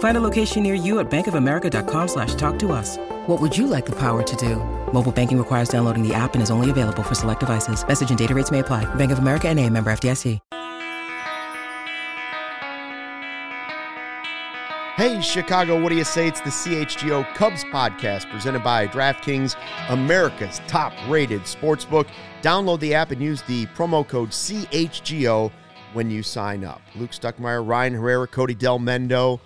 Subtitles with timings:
[0.00, 2.96] Find a location near you at bankofamerica.com slash talk to us.
[3.26, 4.56] What would you like the power to do?
[4.92, 7.86] Mobile banking requires downloading the app and is only available for select devices.
[7.86, 8.92] Message and data rates may apply.
[8.96, 10.38] Bank of America and a member FDIC.
[14.96, 16.28] Hey, Chicago, what do you say?
[16.28, 19.56] It's the CHGO Cubs podcast presented by DraftKings,
[19.88, 22.06] America's top rated sportsbook.
[22.42, 25.50] Download the app and use the promo code CHGO
[25.94, 26.80] when you sign up.
[26.96, 29.40] Luke Stuckmeyer, Ryan Herrera, Cody Delmendo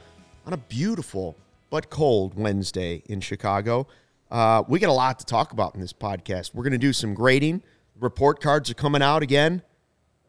[0.46, 1.36] on a beautiful
[1.70, 3.86] but cold Wednesday in Chicago.
[4.30, 6.54] Uh, we got a lot to talk about in this podcast.
[6.54, 7.62] We're going to do some grading.
[7.98, 9.62] Report cards are coming out again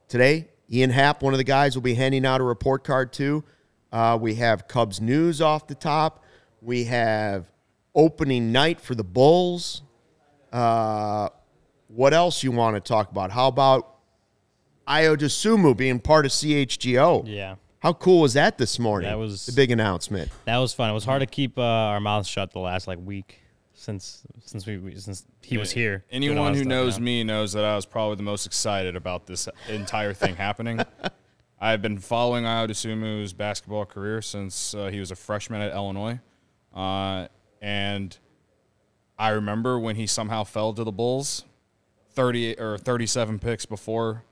[0.08, 0.48] today.
[0.72, 3.44] Ian Happ, one of the guys, will be handing out a report card too.
[3.92, 6.24] Uh, we have Cubs news off the top.
[6.62, 7.46] We have
[7.94, 9.82] opening night for the Bulls.
[10.52, 11.30] Uh,
[11.88, 13.32] what else you want to talk about?
[13.32, 13.96] How about
[14.88, 17.24] Ayo Dosunmu being part of CHGO?
[17.28, 17.56] Yeah.
[17.86, 19.08] How cool was that this morning?
[19.08, 20.32] That was- the big announcement.
[20.46, 20.90] That was fun.
[20.90, 23.42] It was hard to keep uh, our mouths shut the last like week
[23.76, 26.04] since since we, we since he was here.
[26.10, 29.48] Anyone who knows you me knows that I was probably the most excited about this
[29.70, 30.82] entire thing happening.
[31.62, 36.20] I've been following Ayo Dosunmu's basketball career since uh, he was a freshman at Illinois,
[36.74, 37.28] uh,
[37.62, 38.18] and
[39.20, 41.46] I remember when he somehow fell to the Bulls,
[42.10, 44.24] thirty or thirty-seven picks before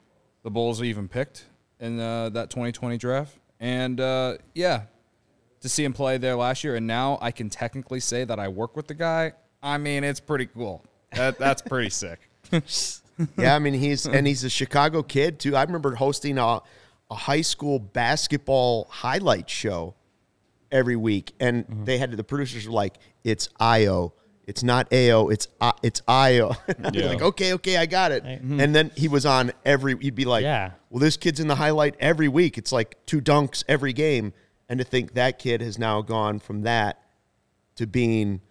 [0.42, 1.46] the Bulls even picked
[1.80, 4.84] in uh, that 2020 draft, and uh, yeah,
[5.62, 8.50] to see him play there last year, and now I can technically say that I
[8.50, 9.32] work with the guy.
[9.64, 10.84] I mean, it's pretty cool.
[11.14, 12.20] That, that's pretty sick.
[13.38, 15.56] yeah, I mean he's and he's a Chicago kid too.
[15.56, 16.60] I remember hosting a,
[17.10, 19.96] a high school basketball highlight show
[20.72, 21.86] every week, and Mm-hmm.
[21.86, 24.12] they had the producers were like, "It's Ayo,
[24.46, 26.56] it's not Ao, it's I- it's Ayo."
[26.94, 27.08] Yeah.
[27.08, 28.60] like, "Okay, okay, I got it." mm-hmm.
[28.60, 29.96] And then he was on every.
[30.00, 30.72] You'd be like, Yeah.
[30.90, 32.58] well, this kid's in the highlight every week.
[32.58, 34.34] It's like two dunks every game,
[34.70, 37.02] and to think that kid has now gone from that
[37.76, 38.42] to being."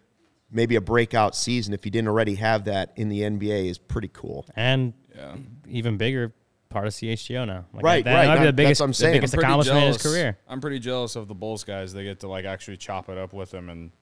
[0.55, 4.11] Maybe a breakout season if he didn't already have that in the NBA is pretty
[4.13, 4.45] cool.
[4.55, 5.37] and Yeah.
[5.67, 6.35] even bigger
[6.69, 7.65] part of CHGO now.
[7.73, 8.25] Like, Right, that, right.
[8.27, 9.13] That might be the biggest, that's what I'm saying.
[9.15, 10.39] the biggest I'm pretty accomplishment in his career.
[10.47, 11.95] I'm pretty jealous of the Bulls guys.
[11.95, 13.93] They get to like actually chop it up with him and,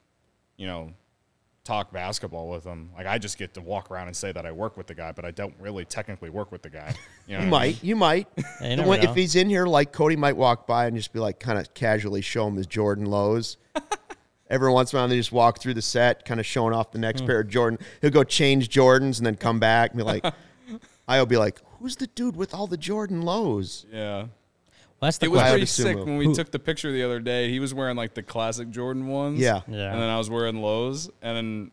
[0.57, 0.91] you know,
[1.63, 2.89] talk basketball with him.
[2.95, 5.11] Like I just get to walk around and say that I work with the guy,
[5.11, 6.93] but I don't really technically work with the guy.
[7.27, 7.71] You, know You what I mean?
[7.75, 8.27] might, you might.
[8.61, 11.39] You When- if he's in here, like Cody might walk by and just be like,
[11.39, 13.57] kind of casually show him his Jordan lows.
[14.49, 16.91] Every once in a while, they just walk through the set, kind of showing off
[16.91, 17.03] the Hmm.
[17.03, 17.79] next pair of Jordan.
[18.01, 20.25] He'll go change Jordans and then come back and be like,
[21.07, 23.85] I'll be like, who's the dude with all the Jordan lows?
[23.91, 24.25] Yeah.
[25.01, 25.51] Well, that's the It was question.
[25.53, 27.49] pretty sick when we Who- took the picture the other day.
[27.49, 29.39] He was wearing like the classic Jordan ones.
[29.39, 29.61] Yeah.
[29.67, 29.91] Yeah.
[29.91, 31.09] And then I was wearing lows.
[31.23, 31.71] And then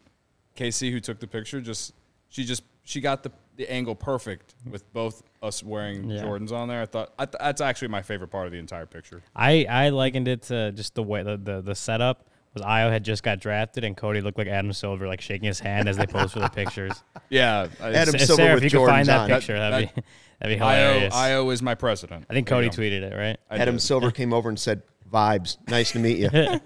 [0.54, 1.92] Casey, who took the picture, just
[2.30, 6.22] she just she got the, the angle perfect with both us wearing Yeah.
[6.22, 6.80] Jordans on there.
[6.80, 9.22] I thought I th- that's actually my favorite part of the entire picture.
[9.36, 12.24] I, I likened it to just the way the, the, the setup
[12.58, 15.60] was Ayo had just got drafted and Cody looked like Adam Silver like shaking his
[15.60, 16.92] hand as they posed for the pictures.
[17.30, 17.68] Yeah.
[17.80, 19.28] I- Adam Sa- Silver Sarah, with if you could find that on.
[19.28, 20.02] picture, That- that'd be
[20.40, 21.14] that'd be Ayo, hilarious.
[21.14, 22.24] Ayo is my president.
[22.30, 23.36] I think There you Cody tweeted it, right?
[23.50, 23.80] I Adam did.
[23.82, 24.82] Silver came over and said,
[25.12, 25.58] Vibes.
[25.68, 26.60] Nice to meet you.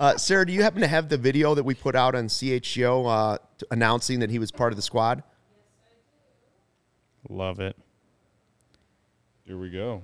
[0.00, 3.06] uh, Sarah, do you happen to have the video that we put out on CHGO
[3.34, 5.22] uh, t- announcing that he was part of the squad?
[7.28, 7.76] Love it.
[9.44, 10.02] Here we go.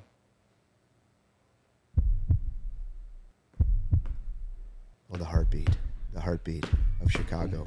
[5.13, 5.69] Oh, the heartbeat.
[6.13, 6.65] The heartbeat
[7.03, 7.67] of Chicago.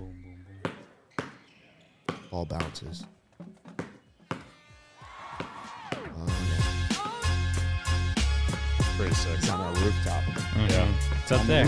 [2.32, 3.04] Ball bounces.
[4.32, 6.96] Oh, yeah.
[8.98, 9.38] Pretty sick.
[9.38, 10.24] It's on our rooftop.
[10.30, 10.68] Uh-huh.
[10.70, 10.88] Yeah.
[11.22, 11.68] It's up there.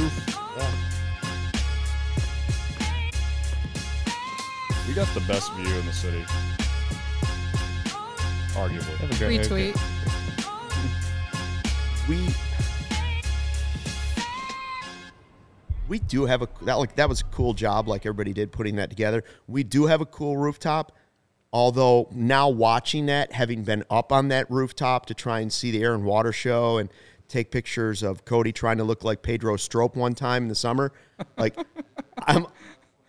[4.88, 6.24] We got the best view in the city.
[8.54, 8.98] Arguably.
[8.98, 9.75] Have a great- Retweet.
[12.07, 12.27] We
[15.87, 18.75] we do have a that like that was a cool job like everybody did putting
[18.77, 19.23] that together.
[19.47, 20.91] We do have a cool rooftop.
[21.53, 25.81] Although now watching that, having been up on that rooftop to try and see the
[25.83, 26.89] air and water show and
[27.29, 30.91] take pictures of Cody trying to look like Pedro Strop one time in the summer,
[31.37, 31.57] like
[32.19, 32.47] I'm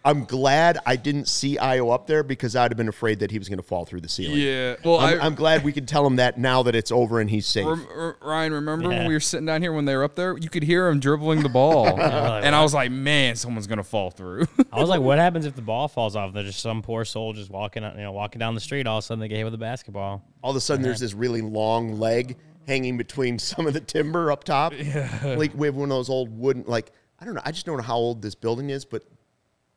[0.06, 3.41] I'm glad I didn't see Ayo up there because I'd have been afraid that he
[3.41, 4.38] was going to fall through the ceiling.
[4.38, 4.76] Yeah.
[4.85, 7.29] Well, I'm, I, I'm glad we can tell him that now that it's over and
[7.29, 7.67] he's safe.
[7.67, 10.38] Rem- R- Ryan, remember when we were sitting down here when they were up there?
[10.38, 14.12] You could hear him dribbling the ball, and I was like, "Man, someone's gonna fall
[14.12, 16.32] through." I was like, what happens if the ball falls off?
[16.32, 18.87] There's just some poor soul just walking, you know, walking down the street.
[18.87, 20.23] All of a sudden, they get hit with a basketball.
[20.41, 22.37] All of a sudden, there's this really long leg
[22.69, 24.73] hanging between some of the timber up top.
[24.73, 25.35] Yeah.
[25.37, 27.43] Like we have one of those old wooden, like, I don't know.
[27.44, 29.03] I just don't know how old this building is, but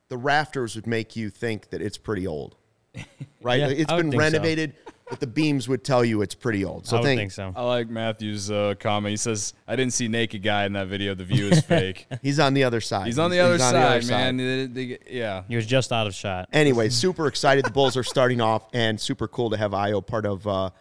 [0.09, 2.55] the rafters would make you think that it's pretty old.
[3.41, 3.61] Right?
[3.61, 4.25] Yeah, Like, it's I been think so.
[4.25, 4.73] renovated,
[5.09, 6.85] but the beams would tell you it's pretty old.
[6.85, 7.53] So I think, think so.
[7.55, 9.11] I like Matthew's uh, comment.
[9.11, 11.15] He says, "I didn't see naked guy in that video.
[11.15, 13.05] The view is fake." he's on the other side.
[13.05, 14.35] He's on the other side, man.
[14.35, 15.43] They- they- yeah.
[15.47, 16.49] He was just out of shot.
[16.51, 17.63] Anyway, super excited.
[17.63, 20.71] The Bulls are starting off, and super cool to have Ayo part of uh,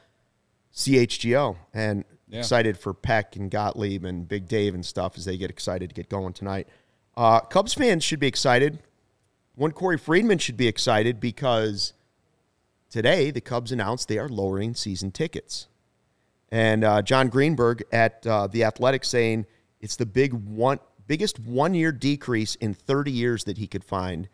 [0.75, 2.41] CHGO, and Yeah.
[2.41, 5.95] excited for Peck and Gottlieb and Big Dave and stuff as they get excited to
[5.95, 6.67] get going tonight.
[7.17, 8.81] Uh, Cubs fans should be excited.
[9.59, 11.93] One Corey Friedman should be excited because
[12.91, 15.67] today the Cubs announced they are lowering season tickets,
[16.53, 19.47] and uh, Jon Greenberg at uh, the Athletic saying
[19.81, 20.79] it's the big one
[21.09, 24.29] biggest one year decrease in 30 years that he could find.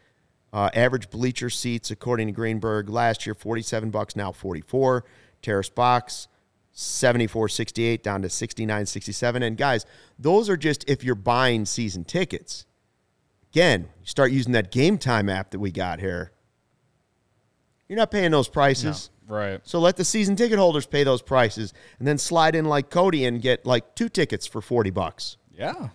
[0.53, 5.07] Uh, average bleacher seats, according to Greenberg, last year 47 bucks, now 44.
[5.41, 6.29] Terrace box
[6.77, 9.43] 74.68 down to 69.67.
[9.43, 9.87] And guys,
[10.19, 12.67] those are just if you're buying season tickets.
[13.55, 16.33] Again, you start using that game time app that we got here.
[17.89, 19.11] You're not paying those prices.
[19.29, 19.61] Right.
[19.63, 23.25] So let the season ticket holders pay those prices and then slide in like Cody
[23.27, 25.37] and get like two tickets for 40 bucks.
[25.53, 25.91] Yeah.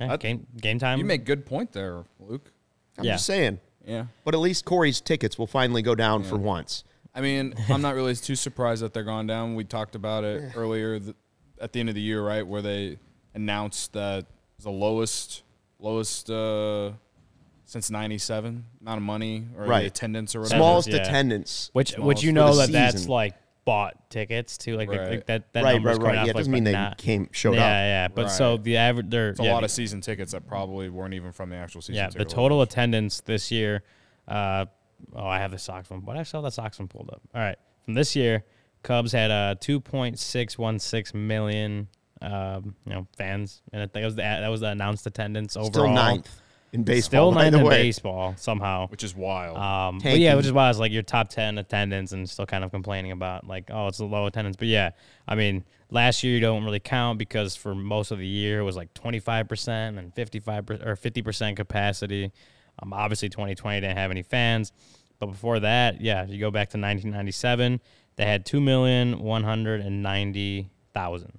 [0.00, 0.98] Yeah, game game time.
[0.98, 2.50] You make good point there, Luke.
[2.98, 3.12] I'm Yeah.
[3.12, 3.60] just saying.
[3.86, 4.06] Yeah.
[4.24, 6.82] But at least Corey's tickets will finally go down for once.
[7.14, 9.54] I mean, I'm not really too surprised that they're gone down.
[9.54, 11.14] We talked about it earlier th-
[11.60, 12.98] at the end of the year, right, where they
[13.32, 14.26] announced that
[14.58, 15.44] the lowest,
[15.86, 16.92] lowest uh,
[17.64, 19.80] since '97 amount of money or Right.
[19.82, 20.58] the attendance or whatever.
[20.60, 20.96] Smallest yeah.
[20.96, 21.70] attendance.
[21.72, 23.10] which small which you for know the that that's season.
[23.10, 23.34] like
[23.64, 24.76] bought tickets too.
[24.76, 25.10] Like, like- Right.
[25.10, 26.18] like that that Right, number's right, coming right.
[26.20, 27.66] off, Yeah, it like, doesn't but mean they not- came- showed yeah, up.
[27.66, 30.46] Yeah, But so the average they're It's a yeah, lot the- of season tickets that
[30.46, 31.96] probably weren't even from the actual season.
[31.96, 32.06] yeah.
[32.06, 32.72] The ticket total holders.
[32.72, 33.82] attendance this year.
[34.28, 34.66] Uh,
[35.16, 36.00] oh, I have the Sox one.
[36.00, 37.22] but I saw that Sox one pulled up.
[37.34, 38.44] All right, from this year,
[38.84, 41.88] Cubs had uh, two point six one six million.
[42.26, 45.56] Um, you know, fans, and I think it was the, that was the announced attendance
[45.56, 45.70] overall.
[45.70, 46.28] Still ninth
[46.72, 47.32] in baseball.
[47.32, 47.82] Still ninth in way.
[47.82, 48.88] baseball somehow.
[48.88, 49.56] which is wild.
[49.56, 52.46] Um, but yeah, which is why I was like your top ten attendance and still
[52.46, 54.56] kind of complaining about like oh it's a low attendance.
[54.56, 54.90] But yeah,
[55.26, 58.64] I mean last year you don't really count because for most of the year it
[58.64, 62.32] was like twenty five percent and fifty five or fifty percent capacity.
[62.82, 64.70] Um, obviously 2020 didn't have any fans,
[65.18, 67.80] but before that, yeah, you go back to 1997,
[68.16, 71.38] they had two million one hundred and ninety thousand.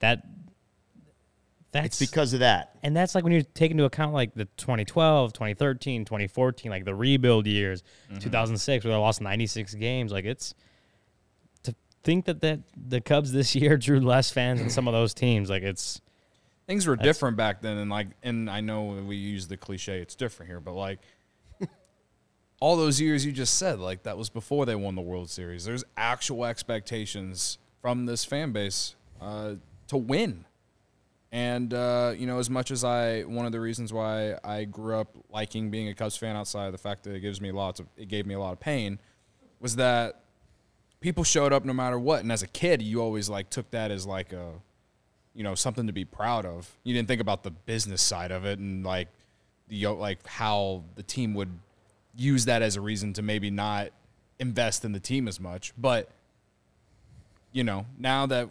[0.00, 0.24] That
[1.72, 2.76] that's It's because of that.
[2.82, 6.94] and that's like when you take into account like the 2012, 2013, 2014, like the
[6.94, 7.84] rebuild years,
[8.18, 10.10] 2006 where they lost 96 games.
[10.10, 10.54] Like it's
[11.62, 15.14] to think that that the Cubs this year drew less fans than some of those
[15.14, 15.48] teams.
[15.48, 16.00] Like it's
[16.66, 20.14] Things were different back then, and like, and I know we use the cliche, it's
[20.14, 21.00] different here, but like,
[22.60, 25.64] all those years you just said, like that was before they won the World Series.
[25.64, 29.54] There's actual expectations from this fan base uh,
[29.90, 30.44] to win,
[31.32, 34.94] and uh, you know, as much as I, one of the reasons why I grew
[34.94, 37.80] up liking being a Cubs fan, outside of the fact that it gives me lots
[37.80, 39.00] of, it gave me a lot of pain,
[39.58, 40.22] was that
[41.00, 43.90] people showed up no matter what, and as a kid, you always like took that
[43.90, 44.52] as like a
[45.34, 46.70] you know something to be proud of.
[46.84, 49.08] You didn't think about the business side of it and like
[49.68, 51.50] the like how the team would
[52.16, 53.90] use that as a reason to maybe not
[54.38, 55.72] invest in the team as much.
[55.76, 56.10] But
[57.52, 58.50] you know, now that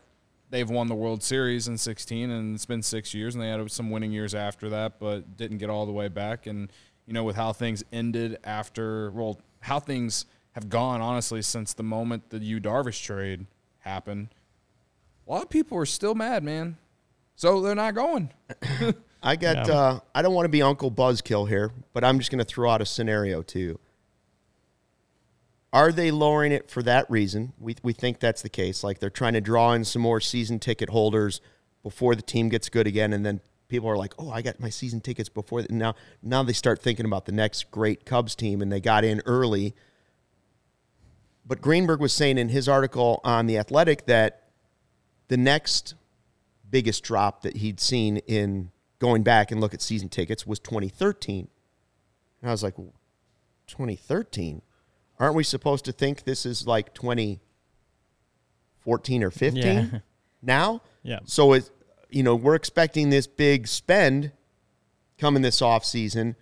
[0.50, 3.72] they've won the World Series in 16 and it's been 6 years and they had
[3.72, 6.72] some winning years after that but didn't get all the way back and
[7.06, 11.84] you know with how things ended after well how things have gone honestly since the
[11.84, 13.46] moment the Yu Darvish trade
[13.80, 14.30] happened
[15.30, 16.76] a lot of people are still mad, man.
[17.36, 18.32] So they're not going.
[19.24, 19.68] I got.
[19.68, 19.74] Yeah.
[19.74, 22.70] Uh, I don't want to be Uncle Buzzkill here, but I'm just going to throw
[22.70, 23.80] out a scenario to you.
[25.72, 27.54] Are they lowering it for that reason?
[27.60, 28.84] We we think that's the case.
[28.84, 31.42] Like they're trying to draw in some more season ticket holders
[31.84, 34.70] before the team gets good again, and then people are like, "Oh, I got my
[34.70, 38.62] season tickets before." th-" Now now they start thinking about the next great Cubs team,
[38.62, 39.76] and they got in early.
[41.46, 44.50] But Greenberg was saying in his article on the Athletic that
[45.28, 45.94] the next
[46.70, 51.48] biggest drop that he'd seen in going back and look at season tickets was 2013.
[52.42, 54.62] And I was like, 2013?
[55.20, 60.00] Aren't we supposed to think this is like 2014 or 15 Yeah.
[60.42, 60.82] now?
[61.04, 61.20] Yeah.
[61.26, 61.70] So it,
[62.10, 64.32] you know, we're expecting this big spend
[65.18, 66.36] coming this off season.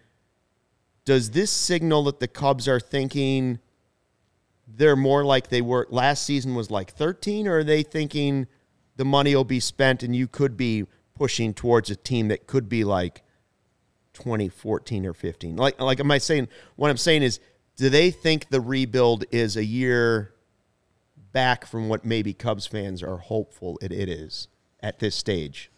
[1.05, 3.60] Does this signal that the Cubs are thinking
[4.67, 8.48] they're more like they were last season was like 13 or are they thinking
[8.98, 12.67] the money will be spent and you could be pushing towards a team that could
[12.67, 13.24] be like
[14.13, 17.39] 2014 or 15 like like am i saying what i'm saying is
[17.77, 20.34] do they think the rebuild is a year
[21.31, 24.48] back from what maybe cubs fans are hopeful it, it is
[24.81, 25.69] at this stage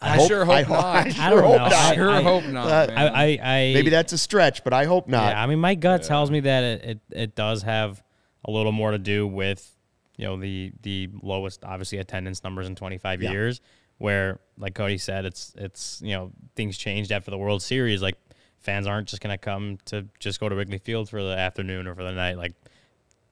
[0.00, 0.84] I, hope- sure hope ho- not.
[0.84, 1.68] I I sure don't hope know.
[1.68, 1.72] not.
[1.72, 2.66] I I, sure I- hope not.
[2.66, 2.98] Uh, man.
[2.98, 5.74] I, I, I maybe that's a stretch but i hope not Yeah, I mean, my
[5.76, 8.02] gut tells me that it, it, it does have
[8.44, 9.70] a little more to do with,
[10.16, 13.30] you know, the the lowest obviously attendance numbers in 25 Yeah.
[13.30, 13.60] years,
[13.98, 18.02] where like Cody said, it's it's you know things changed after the World Series.
[18.02, 18.16] Like
[18.62, 21.94] fans aren't just gonna come to just go to Wrigley Field for the afternoon or
[21.94, 22.36] for the night.
[22.38, 22.54] Like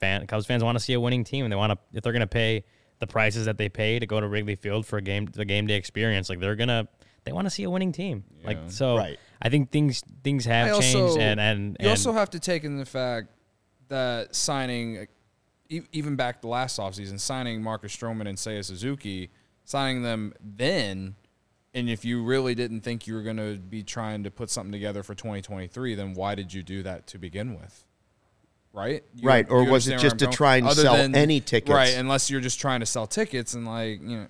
[0.01, 2.13] fan Cubs fans want to see a winning team, and they want to if they're
[2.13, 2.65] gonna pay
[2.99, 5.67] the prices that they pay to go to Wrigley Field for a game the game
[5.67, 6.29] day experience.
[6.29, 6.89] Like they're gonna
[7.25, 8.25] they want to see a winning team.
[8.45, 9.19] Like so, Right.
[9.43, 12.41] I think things things have I changed, also- and and, you and also have to
[12.41, 13.29] take in the fact
[13.89, 15.07] that signing,
[15.69, 19.31] even back the last offseason, signing Marcus Stroman and Seiya Suzuki,
[19.65, 21.15] signing them then,
[21.75, 24.73] and if you really didn't think you were going to be trying to put something
[24.73, 27.85] together for 2023, then why did you do that to begin with?
[28.73, 29.05] Right?
[29.15, 30.67] You- Right, or was it just to I'm try and?
[30.67, 31.73] Other sell than- any tickets?
[31.75, 34.27] Right, unless you're just trying to sell tickets and like, you know.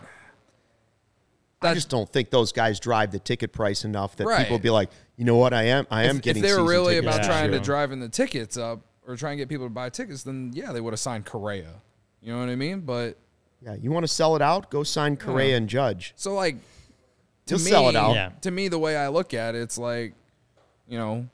[1.63, 4.43] I just don't think those guys drive the ticket price enough that Right.
[4.45, 6.43] people be like, you know what, I am, I am if, getting.
[6.43, 7.59] if they were really about this trying year.
[7.59, 10.73] to driving the tickets up or trying to get people to buy tickets, then yeah,
[10.73, 11.75] they would have signed Correa.
[12.23, 12.81] You know what I mean?
[12.81, 13.19] But
[13.63, 14.71] Yeah, you want to sell it out?
[14.71, 15.57] Go sign Correa Yeah.
[15.57, 16.15] and Judge.
[16.17, 16.57] so like
[17.51, 18.15] to He'll me, sell it out.
[18.15, 18.31] Yeah.
[18.43, 20.15] to me, the way I look at it, it's like,
[20.89, 21.29] you know,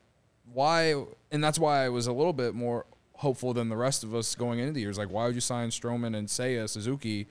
[0.53, 0.95] why,
[1.31, 4.35] and that's why I was a little bit more hopeful than the rest of us
[4.35, 4.97] going into the years.
[4.97, 7.27] Like, why would you sign Stroman and Seiya Suzuki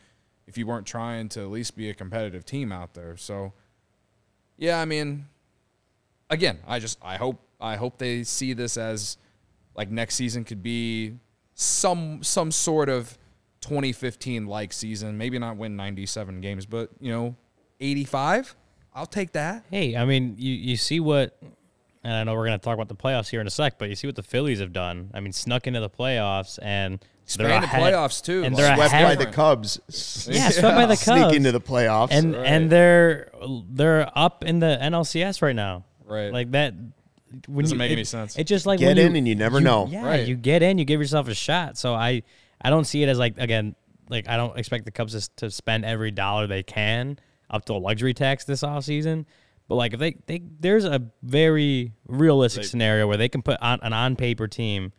[0.46, 3.16] if you weren't trying to at least be a competitive team out there?
[3.16, 3.52] So,
[4.56, 5.26] yeah, I mean,
[6.30, 9.16] again, I just I hope I hope they see this as
[9.74, 11.14] like next season could be
[11.54, 13.16] some some sort of
[13.62, 15.18] 2015 like season.
[15.18, 17.36] Maybe not win 97 games, but you know,
[17.80, 18.54] 85.
[18.96, 19.64] I'll take that.
[19.70, 21.38] Hey, I mean, you, you see what,
[22.02, 23.88] and I know we're going to talk about the playoffs here in a sec, but
[23.90, 25.10] you see what the Phillies have done.
[25.12, 28.42] I mean, snuck into the playoffs and they're Expanded ahead- playoffs, too.
[28.44, 30.26] and Like, they're Swept ahead, by the Cubs.
[30.32, 31.00] Yeah, swept by the Cubs.
[31.04, 31.36] Sneak Cubs.
[31.36, 32.08] into the playoffs.
[32.12, 32.46] and Right.
[32.46, 33.30] and they're
[33.70, 35.84] they're up in the NLCS right now.
[36.04, 36.32] Right.
[36.32, 36.72] like that.
[37.48, 38.38] When Doesn't you, make it, any sense.
[38.38, 39.88] It just like Get when in and you never you- know.
[39.90, 40.26] Yeah, Right.
[40.26, 41.76] you get in, you give yourself a shot.
[41.76, 42.22] So I
[42.62, 43.74] I don't see it as like again
[44.08, 47.18] like I don't expect the Cubs to, to spend every dollar they can
[47.50, 49.24] up to a luxury tax this offseason.
[49.68, 53.80] But like if they, they there's a very realistic scenario where they can put on,
[53.82, 54.92] an on paper team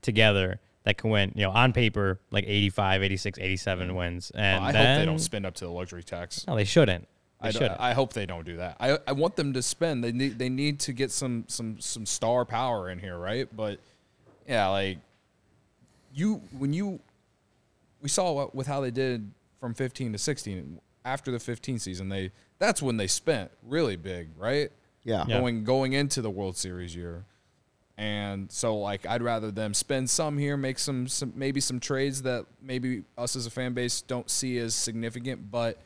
[0.00, 4.32] together that can win, you know, on paper like 85, 86, 87 wins.
[4.34, 6.46] Oh, and I hope they don't spend up to the luxury tax.
[6.46, 7.06] No, they shouldn't.
[7.42, 7.80] They I, shouldn't.
[7.80, 8.76] I hope they don't do that.
[8.80, 10.04] I, I want them to spend.
[10.04, 13.48] They need they need to get some some some star power in here, right?
[13.54, 13.80] But
[14.48, 14.98] yeah, like
[16.14, 17.00] you when you
[18.00, 19.30] we saw what, with how they did
[19.60, 24.30] from 15 to 16 after the 15 season, they that's when they spent really big,
[24.36, 24.70] right?
[25.04, 25.24] Yeah.
[25.26, 25.38] Yeah.
[25.38, 27.26] Going going into the World Series year.
[27.96, 32.22] And so like I'd rather them spend some here, make some, some maybe some trades
[32.22, 35.80] that maybe us as a fan base don't see as significant, but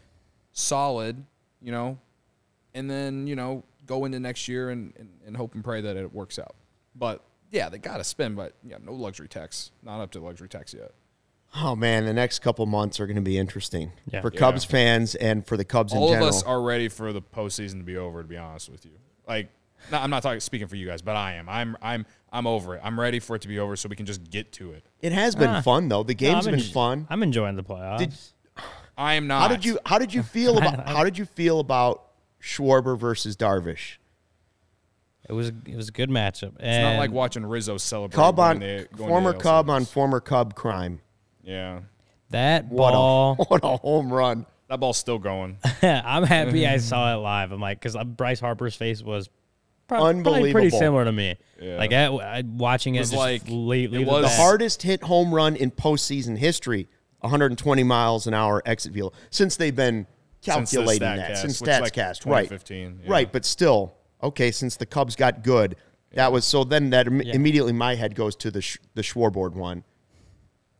[0.52, 1.22] solid,
[1.60, 1.98] you know,
[2.74, 5.96] and then you know go into next year and, and, and hope and pray that
[5.96, 6.54] it works out.
[6.94, 10.48] But yeah, they got to spend, but yeah, no luxury tax, not up to luxury
[10.48, 10.92] tax yet.
[11.56, 14.20] Oh man, the next couple months are going to be interesting Yeah.
[14.20, 14.38] for Yeah.
[14.38, 16.28] Cubs fans and for the Cubs All in of general.
[16.28, 18.22] us are ready for the postseason to be over.
[18.22, 18.92] To be honest with you,
[19.26, 19.48] like,
[19.90, 21.48] no, I'm not talking speaking for you guys, but I am.
[21.48, 22.80] I'm I'm I'm over it.
[22.84, 24.84] I'm ready for it to be over so we can just get to it.
[25.00, 25.60] it has been Ah.
[25.62, 26.02] fun though.
[26.02, 27.06] The No, game's I'm been enj- fun.
[27.08, 27.98] I'm enjoying the playoffs.
[27.98, 28.14] Did-
[28.98, 29.40] I am not.
[29.42, 32.04] How did you How did you feel about How did you feel about
[32.42, 33.96] Schwarber versus Darvish?
[35.28, 36.54] it was it was a good matchup.
[36.60, 38.16] It's not like watching Rizzo celebrate.
[38.16, 41.00] Cub going on to- going to the former Cub on former Cub crime.
[41.48, 41.80] Yeah,
[42.30, 43.36] that What ball.
[43.38, 44.46] a what a home run!
[44.68, 45.58] that ball's still going.
[45.82, 47.52] I'm happy I saw it live.
[47.52, 49.30] I'm like, because uh, Bryce Harper's face was
[49.86, 51.36] prob- probably pretty similar to me.
[51.58, 51.76] Yeah.
[51.78, 55.34] Like I, I, watching it, was just like- late, it was- The hardest hit home
[55.34, 56.86] run in postseason history,
[57.20, 60.06] 120 miles an hour exit velo, since they've been
[60.42, 62.48] Since the calculating that StatCast, since which is like Statcast, right?
[62.48, 63.10] 2015, yeah.
[63.10, 64.50] Right, but still, okay.
[64.50, 65.76] Since the Cubs got good,
[66.12, 66.64] that was so.
[66.64, 69.84] Then that Im- immediately my head goes to the sh- the Schwarboard one.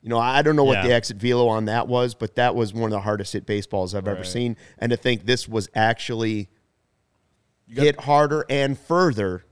[0.03, 0.87] You know, I don't know what Yeah.
[0.89, 3.95] the exit velo on that was, but that was one of the hardest hit baseballs
[3.95, 4.57] I've ever seen.
[4.79, 6.49] And to think this was actually
[7.75, 9.45] got- hit harder and further,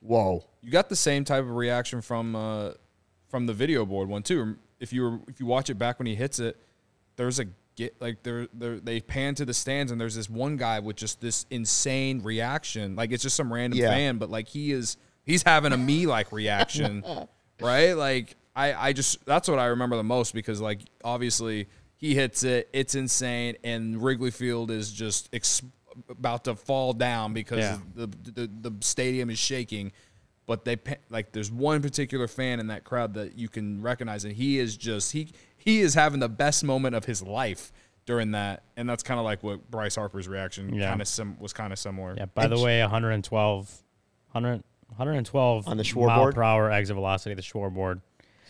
[0.00, 0.44] whoa!
[0.62, 2.72] you got the same type of reaction from uh,
[3.28, 4.56] from the video board one too.
[4.80, 6.56] If you were, if you watch it back when he hits it,
[7.16, 10.56] there's a get like there there they pan to the stands and there's this one
[10.56, 12.96] guy with just this insane reaction.
[12.96, 13.90] Like it's just some random Yeah.
[13.90, 17.04] fan, but like he is he's having a me like reaction,
[17.60, 17.92] right?
[17.92, 22.42] Like I I just that's what I remember the most because like obviously he hits
[22.42, 25.62] it, it's insane, and Wrigley Field is just ex-
[26.10, 27.78] about to fall down because Yeah.
[27.94, 29.92] the, the the stadium is shaking.
[30.46, 30.76] But they
[31.10, 34.76] like there's one particular fan in that crowd that you can recognize, and he is
[34.76, 37.72] just he he is having the best moment of his life
[38.04, 40.88] during that, and that's kind of like what Bryce Harper's reaction Yeah.
[40.90, 42.14] kind of sim- was kind of similar.
[42.16, 42.26] Yeah.
[42.26, 43.82] By the way, 112,
[44.30, 44.62] 100,
[44.96, 45.84] 112 On the mile
[46.30, 46.34] Schwarboard?
[46.34, 47.34] per hour exit velocity.
[47.34, 48.00] The Schwarboard.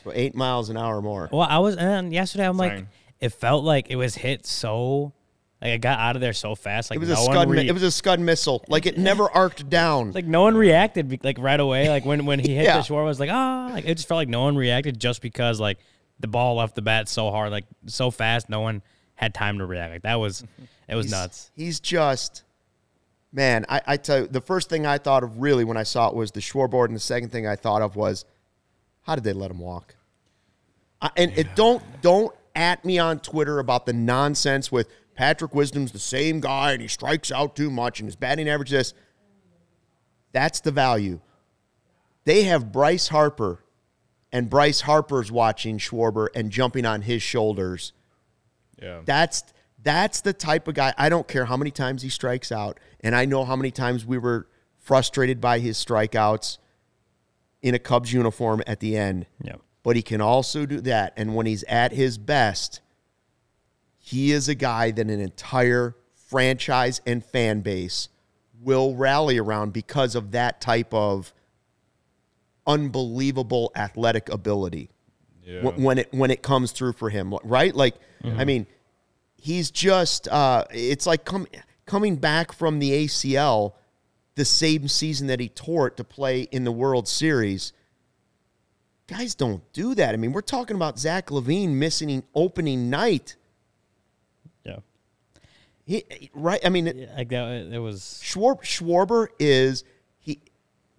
[0.07, 1.29] So eight miles an hour more.
[1.33, 2.47] Well, I was and yesterday.
[2.49, 2.89] I'm like, Same.
[3.21, 5.13] it felt like it was hit so,
[5.61, 6.91] like it got out of there so fast.
[6.91, 7.49] Like It was no a one scud.
[7.49, 8.65] mi- re- it was a scud missile.
[8.69, 10.13] Like it never arced down.
[10.13, 11.89] like no one reacted like right away.
[11.89, 12.77] Like when when he hit Yeah.
[12.77, 15.21] the shore, I was like, ah, like it just felt like no one reacted just
[15.23, 15.79] because like
[16.21, 18.83] the ball left the bat so hard, like so fast, no one
[19.17, 19.93] had time to react.
[19.93, 20.45] Like that was,
[20.89, 21.51] it was He's- nuts.
[21.57, 22.45] He's just,
[23.33, 23.67] man.
[23.69, 26.15] I, I tell you, the first thing I thought of really when I saw it
[26.15, 28.25] was the Schwarboard, and the second thing I thought of was,
[29.03, 29.96] how did they let him walk?
[31.01, 35.93] I, and it don't don't at me on Twitter about the nonsense with Patrick Wisdom's
[35.93, 38.95] the same guy and he strikes out too much and his batting average is this.
[40.33, 41.21] That's the value.
[42.25, 43.65] They have Bryce Harper,
[44.33, 47.93] and Bryce Harper's watching Schwarber and jumping on his shoulders.
[48.83, 49.01] Yeah.
[49.05, 49.45] That's
[49.83, 50.93] that's the type of guy.
[50.99, 54.05] I don't care how many times he strikes out, and I know how many times
[54.05, 54.49] we were
[54.79, 56.59] frustrated by his strikeouts
[57.63, 59.27] in a Cubs uniform at the end.
[59.43, 59.57] Yeah.
[59.87, 62.81] But he can also do that, and when he's at his best,
[63.99, 65.95] he is a guy that an entire
[66.29, 68.09] franchise and fan base
[68.61, 71.33] will rally around because of that type of
[72.67, 74.91] unbelievable athletic ability
[75.45, 75.63] Yeah.
[75.63, 77.73] when it when it comes through for him, right?
[77.73, 78.67] Like, I mean,
[79.37, 81.47] he's just uh, it's like com-
[81.87, 83.75] coming back from the ACL
[84.35, 87.73] the same season that he tore it to play in the World Series.
[89.07, 90.15] Guys don't do that.
[90.15, 93.37] I mean, we're talking about Zach LaVine missing opening night.
[94.65, 94.79] Yeah.
[95.85, 96.61] He, right?
[96.65, 98.21] I mean, Yeah, Like that, it was.
[98.25, 99.85] Schwar- Schwarber is
[100.19, 100.41] he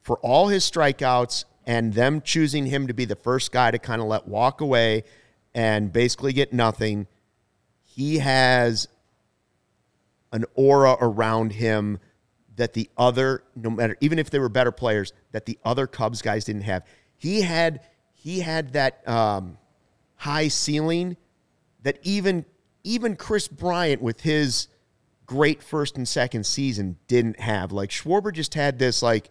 [0.01, 4.01] for all his strikeouts and them choosing him to be the first guy to kind
[4.01, 5.03] of let walk away
[5.53, 7.07] and basically get nothing.
[7.83, 8.87] He has
[10.31, 11.99] an aura around him
[12.55, 16.21] that the other no matter even if they were better players that the other Cubs
[16.21, 16.85] guys didn't have.
[17.17, 17.81] He had
[18.27, 19.57] he had that um,
[20.17, 21.15] high ceiling
[21.83, 22.43] that even
[22.83, 24.67] even Kris Bryant with his
[25.25, 27.71] great first and second season didn't have.
[27.71, 29.29] Like Schwarber just had this like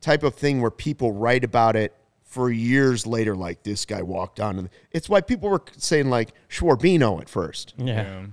[0.00, 1.94] type of thing where people write about it
[2.24, 3.36] for years later.
[3.36, 7.74] Like this guy walked on, and it's why people were saying like Schwarbino at first.
[7.76, 8.02] Yeah.
[8.02, 8.26] Yeah.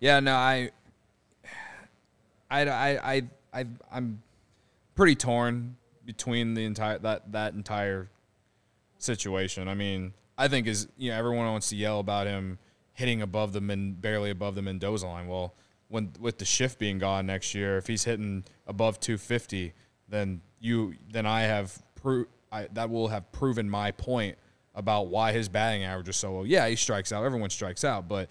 [0.00, 0.70] Yeah, no, I,
[2.50, 3.22] I, I, I,
[3.54, 4.22] I, I'm
[4.96, 8.08] pretty torn between the entire that that entire
[8.98, 9.68] situation.
[9.68, 12.58] I mean, I think is you know everyone wants to yell about him
[12.94, 15.26] hitting above the men, barely above the Mendoza line.
[15.28, 15.54] Well,
[15.88, 19.72] when with the shift being gone next year, if he's hitting above 250,
[20.08, 24.36] then you then I have pro- I, that will have proven my point
[24.74, 26.44] about why his batting average is so low.
[26.44, 27.24] Yeah, he strikes out.
[27.24, 28.28] Everyone strikes out, but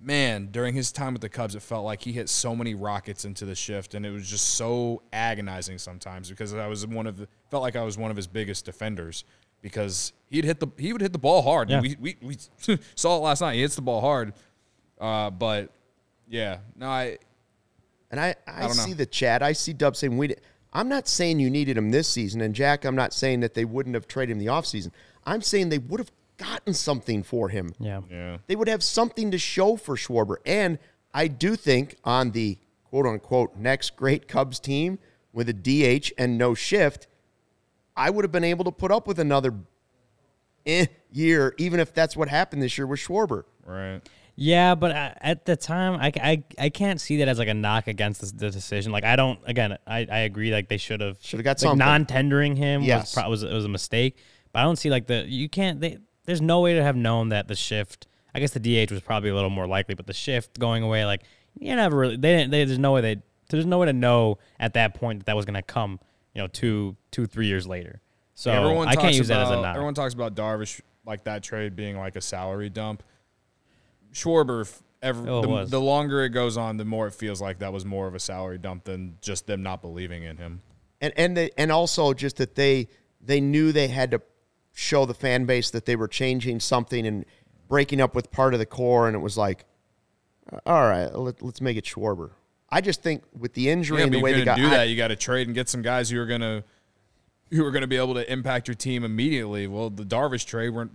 [0.00, 3.24] man, during his time with the Cubs, it felt like he hit so many rockets
[3.24, 7.16] into the shift, and it was just so agonizing sometimes because I was one of
[7.16, 9.24] the felt like I was one of his biggest defenders
[9.62, 11.70] because he'd hit the he would hit the ball hard.
[11.70, 11.80] Yeah.
[11.80, 12.36] We, we we
[12.94, 13.54] saw it last night.
[13.54, 14.34] He hits the ball hard,
[15.00, 15.70] uh, but
[16.28, 17.18] yeah, no, I
[18.10, 18.82] And I, I, don't know.
[18.84, 19.42] see the chat.
[19.42, 20.34] I see Dub saying we.
[20.72, 23.64] I'm not saying you needed him this season, and Jack, I'm not saying that they
[23.64, 24.90] wouldn't have traded him the offseason.
[25.24, 27.74] I'm saying they would have gotten something for him.
[27.78, 28.00] Yeah.
[28.10, 28.38] yeah.
[28.46, 30.36] They would have something to show for Schwarber.
[30.46, 30.78] And
[31.12, 34.98] I do think on the quote unquote next great Cubs team
[35.32, 37.06] with a DH and no shift,
[37.98, 39.52] I would have been able to put up with another
[40.64, 43.44] eh, year, even if that's what happened this year with Schwarber.
[43.66, 44.00] Right.
[44.40, 47.54] Yeah, but I, at the time, I, I, I can't see that as like a
[47.54, 48.92] knock against the, the decision.
[48.92, 49.40] Like I don't.
[49.46, 50.52] Again, I, I agree.
[50.52, 51.78] Like they should have Should have got like, something.
[51.78, 53.16] Non-tendering him Yes.
[53.16, 54.16] was, pro- was was a mistake.
[54.52, 55.80] But I don't see like the you can't.
[55.80, 58.06] They, there's no way to have known that the shift.
[58.32, 61.04] I guess the DH was probably a little more likely, but the shift going away,
[61.04, 61.22] like
[61.58, 62.16] you never really.
[62.16, 62.52] They didn't.
[62.52, 63.22] They, there's no way they.
[63.50, 65.98] There's no way to know at that point that that was going to come.
[66.38, 68.00] You know, two two three years later.
[68.36, 69.74] So everyone I talks can't use about, that as a knock.
[69.74, 73.02] Everyone talks about Darvish like that trade being like a salary dump.
[74.12, 77.58] Schwarber, f- every, Oh, the, the longer it goes on, the more it feels like
[77.58, 80.62] that was more of a salary dump than just them not believing in him.
[81.00, 82.86] and and they, and also just that they
[83.20, 84.22] they knew they had to
[84.72, 87.24] show the fan base that they were changing something and
[87.66, 89.64] breaking up with part of the core, and it was like,
[90.64, 92.30] all right, let, us make it Schwarber.
[92.70, 94.74] I just think with the injury Yeah, and the way you're they gonna got, do
[94.74, 96.64] I- that, you got to trade and get some guys who are gonna
[97.50, 99.66] who are gonna be able to impact your team immediately.
[99.66, 100.88] Well, the Darvish trade, we're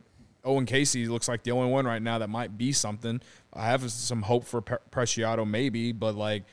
[0.46, 3.22] Owen Caissie looks like the only one right now that might be something.
[3.54, 6.44] I have some hope for Pre- Preciado maybe, but like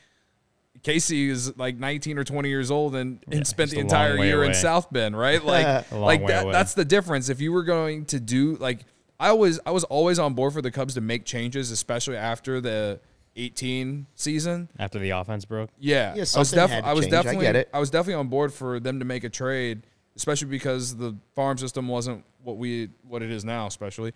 [0.82, 4.28] Caissie is like 19 or 20 years old and, and spent the entire long way
[4.28, 4.54] year in.
[4.54, 5.44] South Bend, right?
[5.44, 7.28] Like, like that, that's the difference.
[7.28, 8.80] If you were going to do like,
[9.18, 12.60] I was, I was always on board for the Cubs to make changes, especially after
[12.60, 13.00] the
[13.36, 14.68] 18 season.
[14.78, 15.70] After the offense broke.
[15.78, 17.14] Yeah, Yeah, I was, something def- had to I was change.
[17.14, 17.68] I definitely, get it.
[17.72, 19.82] I was definitely on board for them to make a trade,
[20.16, 24.12] especially because the farm system wasn't what we, what it is now, especially.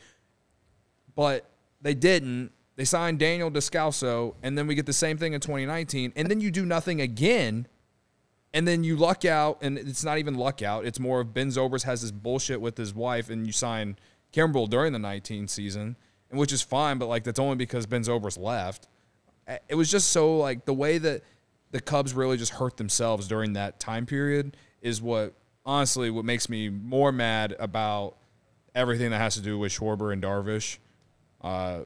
[1.14, 1.48] But
[1.80, 2.50] they didn't.
[2.76, 6.40] They signed Daniel Descalso, and then we get the same thing in 2019, and then
[6.40, 7.68] you do nothing again,
[8.52, 10.84] and then you luck out, and it's not even luck out.
[10.84, 13.96] It's more of Ben Zobrist has this bullshit with his wife, and you sign
[14.32, 15.96] Kimbrel during the 19 season,
[16.30, 18.88] and which is fine, but like that's only because Ben Zobrist left.
[19.68, 21.22] It was just so like the way that
[21.70, 25.34] the Cubs really just hurt themselves during that time period is what
[25.66, 28.16] honestly what makes me more mad about
[28.74, 30.78] everything that has to do with Schwarber and Darvish.
[31.40, 31.80] Uh,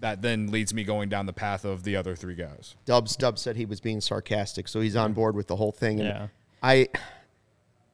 [0.00, 2.76] that then leads me going down the path of the other three guys.
[2.84, 6.00] Dubs Dubs said he was being sarcastic, so he's on board with the whole thing.
[6.00, 6.26] And Yeah.
[6.62, 6.88] I,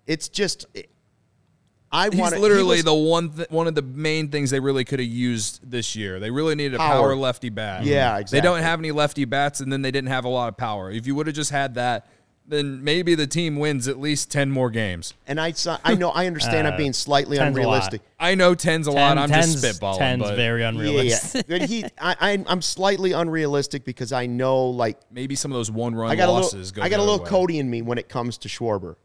[0.07, 0.66] it's just,
[1.94, 4.98] I He's want literally the one th- one of the main things they really could
[4.98, 6.18] have used this year.
[6.18, 7.00] They really needed a Power.
[7.11, 7.85] power, lefty bat.
[7.85, 8.40] Yeah, exactly.
[8.40, 10.90] They don't have any lefty bats, and then they didn't have a lot of power.
[10.90, 12.09] If you would have just had that,
[12.46, 15.14] then maybe the team wins at least ten more games.
[15.26, 15.54] and I
[15.85, 17.48] I know I understand I'm Uh, being slightly 10's a lot.
[17.48, 18.02] unrealistic.
[18.20, 19.16] I know ten's a lot.
[19.16, 19.98] I'm just spitballing.
[19.98, 21.46] Ten's but very unrealistic.
[21.48, 21.59] yeah.
[21.59, 25.70] But he, I, I, I'm slightly unrealistic because I know like maybe some of those
[25.70, 27.30] one run I got a losses little, go I got a little way.
[27.30, 28.96] Cody in me when it comes to Schwarber.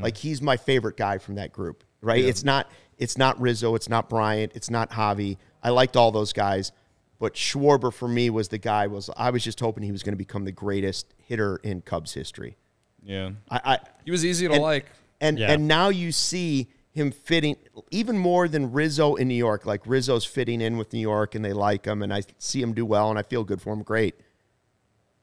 [0.00, 2.24] Like he's my favorite guy from that group, right?
[2.24, 5.36] It's not, it's not Rizzo, it's not Bryant, it's not Javi.
[5.62, 6.72] I liked all those guys,
[7.18, 8.86] but Schwarber for me was the guy.
[8.86, 12.12] Was I was just hoping he was going to become the greatest hitter in Cubs
[12.12, 12.56] history.
[13.02, 14.86] Yeah, I, I he was easy to and, like.
[15.20, 15.52] and Yeah.
[15.52, 17.56] and now you see him fitting
[17.90, 19.66] even more than Rizzo in New York.
[19.66, 22.72] Like Rizzo's fitting in with New York, and they like him, and I see him
[22.74, 23.82] do well, and I feel good for him.
[23.82, 24.14] Great.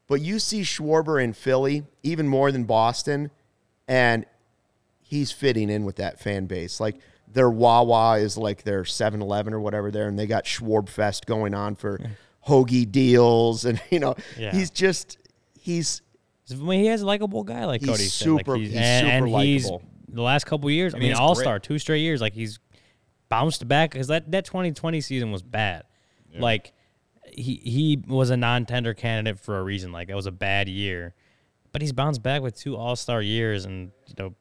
[0.07, 3.31] But you see Schwarber in Philly even more than Boston,
[3.87, 4.25] and
[5.11, 6.79] he's fitting in with that fan base.
[6.79, 6.95] Like
[7.27, 11.53] their Wawa is like their 7-Eleven or whatever there, and they got Schwarb Fest going
[11.53, 11.99] on for
[12.47, 14.51] hoagie deals, and you know Yeah.
[14.53, 15.17] he's just
[15.59, 16.01] he's
[16.49, 18.27] I mean, he has a likable guy like He's Cody said.
[18.29, 19.83] Like, super- he's, he's and, super and he's likable.
[20.09, 20.93] the last couple years.
[20.93, 22.19] I, mean, mean, All Star two straight years.
[22.21, 22.57] Like he's
[23.29, 25.83] bounced back because that that 2020 season was bad.
[26.37, 26.71] Like
[27.27, 29.91] he he was a non-tender candidate for a reason.
[29.91, 31.13] Like that was a bad year,
[31.73, 34.35] but he's bounced back with two All Star years, and you know,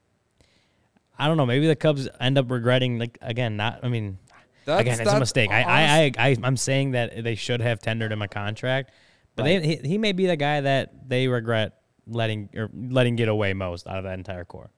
[1.21, 1.47] I don't know.
[1.47, 3.57] Maybe the Cubs end up regretting like again.
[3.57, 3.81] Not.
[3.83, 4.19] I mean.
[4.67, 5.51] That's- Again, it's a mistake.
[5.51, 8.93] I, I, I, I, I'm saying that they should have tendered him a contract,
[9.35, 13.29] but they, he, he may be the guy that they regret letting or letting get
[13.29, 14.71] away most out of that entire core.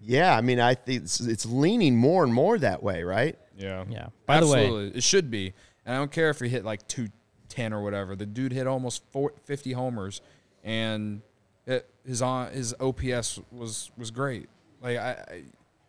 [0.00, 3.38] Yeah, I mean, I think it's, it's leaning more and more that way, right?
[3.56, 3.84] Yeah.
[3.88, 4.06] Yeah.
[4.26, 5.52] By the way, it should be.
[5.84, 8.16] And I don't care if he hit like 210 or whatever.
[8.16, 10.20] The dude hit almost four, 50 homers
[10.64, 11.20] and
[11.66, 14.48] it, his on his OPS was was great.
[14.80, 15.42] Like I, I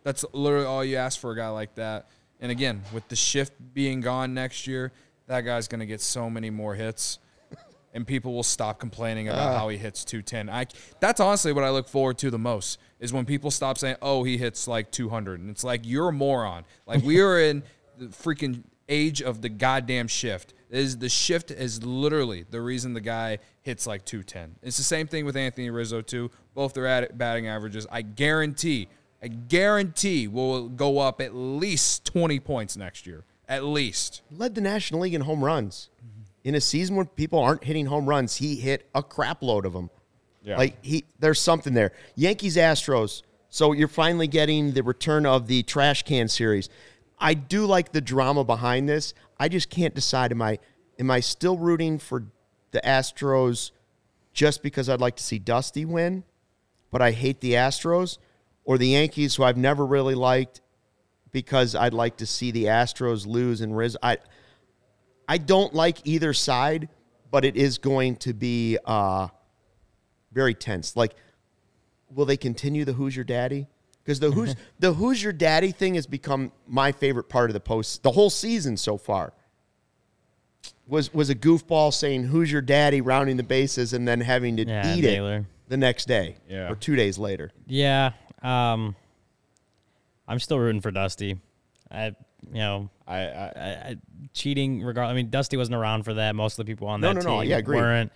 [0.04, 2.08] that's literally all you ask for a guy like that.
[2.40, 4.92] And again, with the shift being gone next year,
[5.28, 7.20] that guy's going to get so many more hits.
[7.94, 9.58] And people will stop complaining about ah.
[9.58, 10.48] how he hits 210.
[10.48, 10.68] I
[11.00, 14.24] that's honestly what I look forward to the most is when people stop saying, "Oh,
[14.24, 16.66] he hits like 200." And it's like you're a moron.
[16.86, 17.64] Like we are in
[17.98, 20.54] the freaking age of the goddamn shift.
[20.70, 24.58] Is the shift is literally the reason the guy hits like 210.
[24.62, 26.30] It's the same thing with Anthony Rizzo too.
[26.54, 28.88] Both their batting averages, I guarantee,
[29.22, 33.26] I guarantee will go up at least 20 points next year.
[33.48, 34.22] At least.
[34.32, 35.90] Led the National League in home runs.
[36.44, 39.74] In a season when people aren't hitting home runs, he hit a crap load of
[39.74, 39.90] them.
[40.42, 40.58] Yeah.
[40.58, 41.92] Like he, there's something there.
[42.16, 43.24] Yankees Astros.
[43.50, 46.70] So you're finally getting the return of the trash can series.
[47.18, 49.14] I do like the drama behind this.
[49.38, 50.32] I just can't decide.
[50.32, 50.60] Am I,
[50.98, 52.26] am I still rooting for
[52.72, 53.72] the Astros
[54.34, 56.24] just because I'd like to see Dusty win,
[56.92, 58.18] but I hate the Astros,
[58.70, 60.62] or the Yankees, who I've never really liked,
[61.32, 63.98] because I'd like to see the Astros lose and Riz.
[64.04, 64.20] I
[65.28, 66.88] I don't like either side,
[67.32, 69.30] but it is going to be uh,
[70.32, 70.96] very tense.
[70.96, 71.16] Like,
[72.14, 73.66] will they continue the Who's Your Daddy?
[74.04, 77.60] Because the Who's the Who's Your Daddy thing has become my favorite part of the
[77.60, 79.34] post the whole season so far.
[80.88, 84.66] Was was a goofball saying Who's Your Daddy, rounding the bases, and then having to
[84.68, 85.38] Yeah, eat Naylor.
[85.38, 86.72] it the next day Yeah.
[86.72, 87.52] or two days later.
[87.68, 88.96] yeah, um,
[90.28, 91.40] I'm still rooting for Dusty.
[91.92, 93.96] I, you know, I, I I,
[94.34, 94.82] cheating.
[94.84, 95.08] Regard.
[95.08, 96.36] I mean, Dusty wasn't around for that.
[96.36, 97.78] Most of the people on No, that no, no, team yeah, agreed.
[97.78, 98.12] weren't.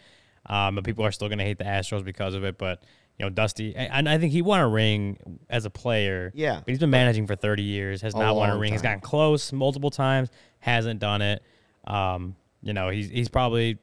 [0.45, 2.57] Um, but people are still going to hate the Astros because of it.
[2.57, 2.83] But
[3.17, 6.31] you know, Dusty, and I think he won a ring as a player.
[6.35, 8.01] Yeah, but he's been managing for 30 years.
[8.01, 8.71] Has A not won a ring.
[8.73, 10.29] He's gotten close multiple times.
[10.59, 11.43] Hasn't done it.
[11.85, 13.77] Um, you know, he's he's probably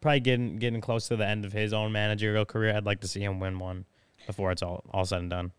[0.00, 2.74] probably getting getting close to the end of his own managerial career.
[2.76, 3.84] I'd like to see him win one
[4.26, 5.52] before it's all all said and done.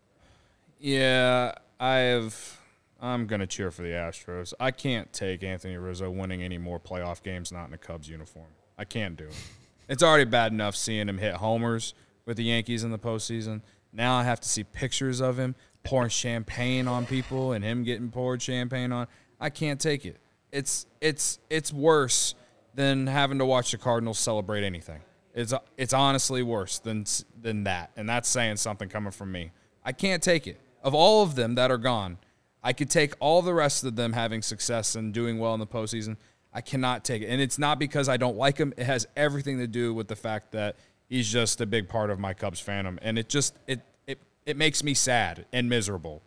[0.82, 2.58] Yeah, I have.
[3.00, 4.54] I'm gonna cheer for the Astros.
[4.60, 8.48] I can't take Anthony Rizzo winning any more playoff games not in a Cubs uniform.
[8.80, 9.44] I can't do it.
[9.88, 11.94] It's already bad enough seeing him hit homers
[12.26, 13.62] with the Yankees in the postseason.
[13.94, 18.10] Now I have to see pictures of him pouring champagne on people and him getting
[18.10, 19.08] poured champagne on.
[19.39, 20.17] I can't take it.
[20.52, 22.34] It's it's it's worse
[22.74, 25.02] than having to watch the Cardinals celebrate anything.
[25.36, 27.06] It's it's honestly worse than
[27.39, 29.52] than that, and that's saying something coming from me.
[29.84, 30.60] I can't take it.
[30.84, 32.17] Of all of them that are gone,
[32.63, 35.67] I could take all the rest of them having success and doing well in the
[35.67, 36.17] postseason.
[36.54, 38.74] I cannot take it, and it's not because I don't like him.
[38.78, 40.76] It has everything to do with the fact that
[41.08, 44.58] he's just a big part of my Cubs fandom, and it just it it it
[44.58, 46.22] makes me sad and miserable.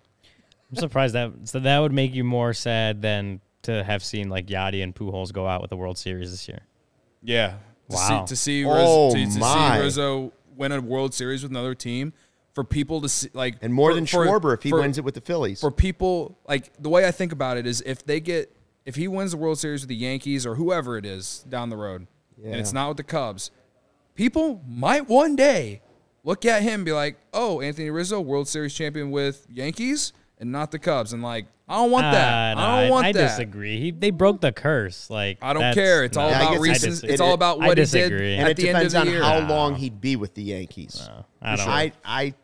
[0.70, 4.46] I'm surprised that so that would make you more sad than to have seen like
[4.46, 6.60] Yadi and Pujols go out with the World Series this year.
[7.22, 7.48] Yeah.
[7.90, 8.24] To Wow.
[8.24, 12.14] See, to see, Oh, to, to see Rizzo win a World Series with another team,
[12.54, 14.96] for people to see like and more for- than for- Schwarber if he for- wins
[14.98, 15.60] it with the Phillies.
[15.60, 18.54] for people like the way I think about it is if they get
[18.86, 21.76] if he wins the World Series with the Yankees or whoever it is down the
[21.76, 22.06] road,
[22.44, 23.50] and it's not with the Cubs,
[24.14, 25.80] people might one day
[26.22, 30.52] look at him and be like, "Oh, Anthony Rizzo, World Series champion with Yankees and
[30.52, 32.58] not the Cubs," and like, I don't want that.
[32.58, 33.28] Uh, no, I don't want I that.
[33.28, 33.80] disagree.
[33.80, 35.08] He, they broke the curse.
[35.08, 36.04] Like I don't care.
[36.04, 36.36] It's all no.
[36.36, 37.04] Yeah, about guess recent.
[37.10, 39.00] It's all about I what he did and at it the end of depends the
[39.00, 39.22] on year.
[39.22, 41.08] how long he'd be with the Yankees.
[41.40, 41.68] I don't.
[41.68, 42.34] I, I,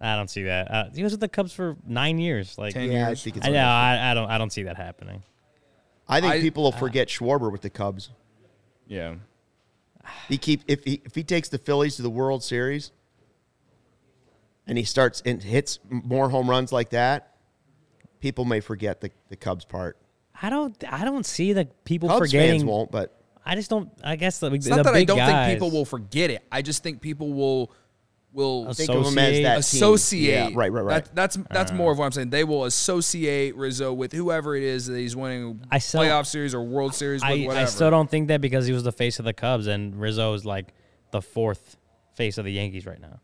[0.00, 0.70] I don't see that.
[0.70, 2.56] Uh, he was with the Cubs for nine years.
[2.56, 3.46] Like, Ten yeah, I think it's.
[3.46, 3.64] I know.
[3.64, 4.30] I, I don't.
[4.30, 5.22] I don't see that happening.
[6.08, 8.10] I think I- people will forget Schwarber with the Cubs.
[8.86, 9.16] Yeah.
[10.28, 12.92] He keep if he if he takes the Phillies to the World Series,
[14.66, 17.34] and he starts and hits more home runs like that,
[18.20, 19.98] people may forget the, the Cubs part.
[20.40, 20.82] I don't.
[20.90, 22.60] I don't see the people Cubs forgetting.
[22.60, 23.90] fans won't, but I just don't.
[24.02, 26.42] I guess the, It's the not that I don't guys, think people will forget it.
[26.50, 27.70] I just think people will
[28.32, 29.58] will think of him as Associate- that team.
[29.58, 30.32] associate.
[30.32, 31.04] Yeah, right, right, right.
[31.04, 31.78] That, that's that's uh-huh.
[31.78, 32.30] more of what I'm saying.
[32.30, 36.54] They will associate Rizzo with whoever it is that he's winning I still- playoff series
[36.54, 37.30] or World Series with.
[37.30, 37.64] I, whatever.
[37.64, 40.34] I still don't think that because he was the face of the Cubs and Rizzo
[40.34, 40.74] is like
[41.10, 41.76] the fourth
[42.14, 43.20] face of the Yankees right now.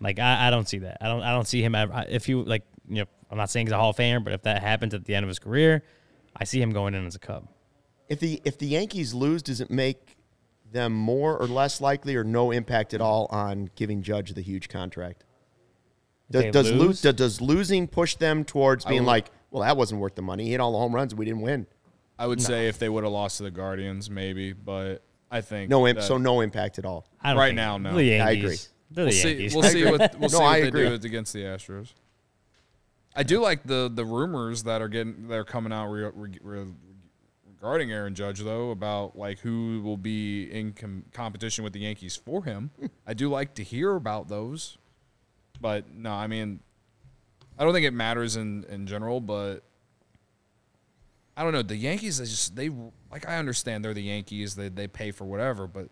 [0.00, 0.98] Like I, I don't see that.
[1.00, 1.22] I don't.
[1.22, 2.04] I don't see him ever.
[2.08, 4.42] If you like, you know, I'm not saying he's a Hall of Famer, but if
[4.42, 5.82] that happens at the end of his career,
[6.36, 7.48] I see him going in as a Cub.
[8.08, 10.16] if the if the Yankees lose, does it make
[10.72, 14.68] them more or less likely, or no impact at all on giving Judge the huge
[14.68, 15.24] contract?
[16.30, 17.04] Does they does, lose?
[17.04, 20.44] lo- does losing push them towards being would- like, well, that wasn't worth the money.
[20.44, 21.66] He hit all the home runs, we didn't win.
[22.18, 25.70] I would say if they would have lost to the Guardians, maybe, but I think
[25.70, 27.06] No, imp- that- so no impact at all.
[27.22, 27.94] I don't Right now, no.
[27.94, 28.44] The Yeah, I Yankees.
[28.44, 28.56] agree.
[28.90, 29.28] They're We'll the see.
[29.28, 29.54] Yankees.
[29.54, 30.88] We'll see what we'll No, see I they agree.
[30.88, 31.92] do against the Astros.
[33.14, 36.30] I do like the the rumors that are getting that are coming out re, re,
[36.42, 36.66] re,
[37.60, 42.16] regarding Aaron Judge though about like who will be in com- competition with the Yankees
[42.16, 42.70] for him.
[43.06, 44.78] I do like to hear about those,
[45.60, 46.60] but no, I mean,
[47.58, 49.62] I don't think it matters in in general, but.
[51.36, 51.62] I don't know.
[51.62, 52.68] The Yankees, they just they
[53.12, 53.28] like.
[53.28, 54.56] I understand they're the Yankees.
[54.56, 55.88] They they pay for whatever, but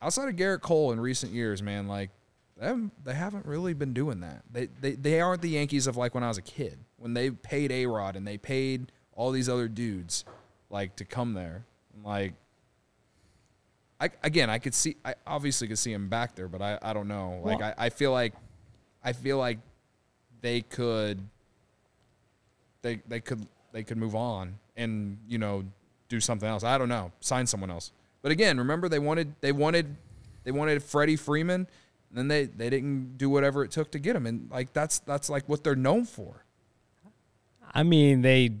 [0.00, 2.10] outside of Gerrit Cole in recent years, man, like
[2.56, 4.42] them, they haven't really been doing that.
[4.48, 7.30] They, they they aren't the Yankees of like when I was a kid when they
[7.30, 10.24] paid A Rod and they paid all these other dudes
[10.70, 11.64] like to come there.
[12.04, 12.32] Like,
[14.00, 16.92] I again, I could see, I obviously could see him back there, but I I
[16.92, 17.40] don't know.
[17.44, 18.32] Like Well- I, I feel like,
[19.04, 19.58] I feel like
[20.40, 21.20] they could,
[22.82, 25.64] they they could they could move on and you know
[26.08, 26.64] do something else.
[26.64, 27.92] I don't know, sign someone else.
[28.22, 29.96] But again, remember they wanted they wanted
[30.44, 31.66] they wanted Freddie Freeman,
[32.08, 35.00] and then they they didn't do whatever it took to get him, and like that's
[35.00, 36.44] that's like what they're known for.
[37.72, 38.52] I mean, they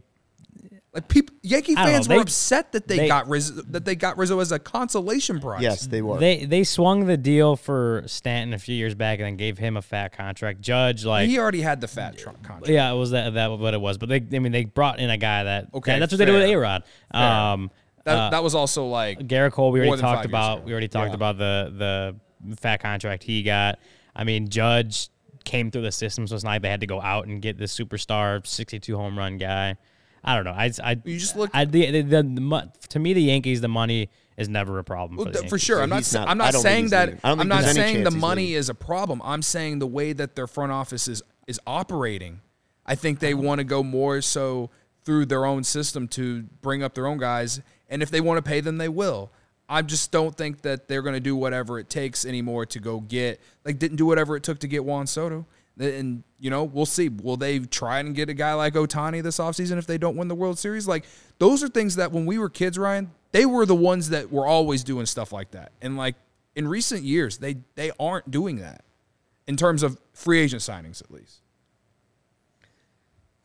[0.94, 4.18] Like people, Yankee fans know, were upset that they, they- got Rizzo, that they got
[4.18, 5.62] Rizzo as a consolation prize.
[5.62, 6.18] Yes, they were.
[6.18, 9.76] they they swung the deal for Stanton a few years back and then gave him
[9.78, 10.60] a fat contract.
[10.60, 12.68] Judge like he already had the fat tr- contract.
[12.68, 13.96] Yeah, it was that that what it was.
[13.96, 15.68] But they, I mean, they brought in a guy that.
[15.72, 16.56] Okay, that's what they did with A.
[16.56, 16.82] Rod.
[17.10, 17.70] Um,
[18.04, 19.72] That, uh, that was also like Gerrit Cole.
[19.72, 20.58] We already talked about.
[20.58, 20.66] ago.
[20.66, 21.14] We already talked Yeah.
[21.14, 22.14] about the
[22.46, 23.78] the fat contract he got.
[24.14, 25.08] I mean, Judge
[25.44, 27.56] came through the system, so it's not like they had to go out and get
[27.56, 29.76] this superstar, sixty-two home run guy.
[30.22, 30.52] I don't know.
[30.52, 33.68] I, I You just look- I, the, the, the, the, to me, the Yankees, the
[33.68, 35.62] money is never a problem Well, for, the for Yankees.
[35.62, 35.82] sure.
[35.82, 36.12] I'm not.
[36.12, 37.18] not- I'm not saying that.
[37.22, 38.58] I don't I'm not saying the money leaving.
[38.58, 39.20] is a problem.
[39.24, 42.40] I'm saying the way that their front office is is operating.
[42.86, 43.42] I think they uh-huh.
[43.42, 44.70] want to go more so
[45.04, 48.48] through their own system to bring up their own guys, and if they want to
[48.48, 49.30] pay them, they will.
[49.68, 53.00] I just don't think that they're going to do whatever it takes anymore to go
[53.00, 55.46] get like didn't do whatever it took to get Juan Soto.
[55.80, 57.08] And you know, we'll see.
[57.08, 60.28] Will they try and get a guy like Ohtani this offseason if they don't win
[60.28, 60.86] the World Series?
[60.86, 61.04] Like
[61.38, 64.46] those are things that when we were kids, Ryan, they were the ones that were
[64.46, 65.72] always doing stuff like that.
[65.80, 66.16] And like
[66.54, 68.84] in recent years, they they aren't doing that
[69.46, 71.40] in terms of free agent signings at least.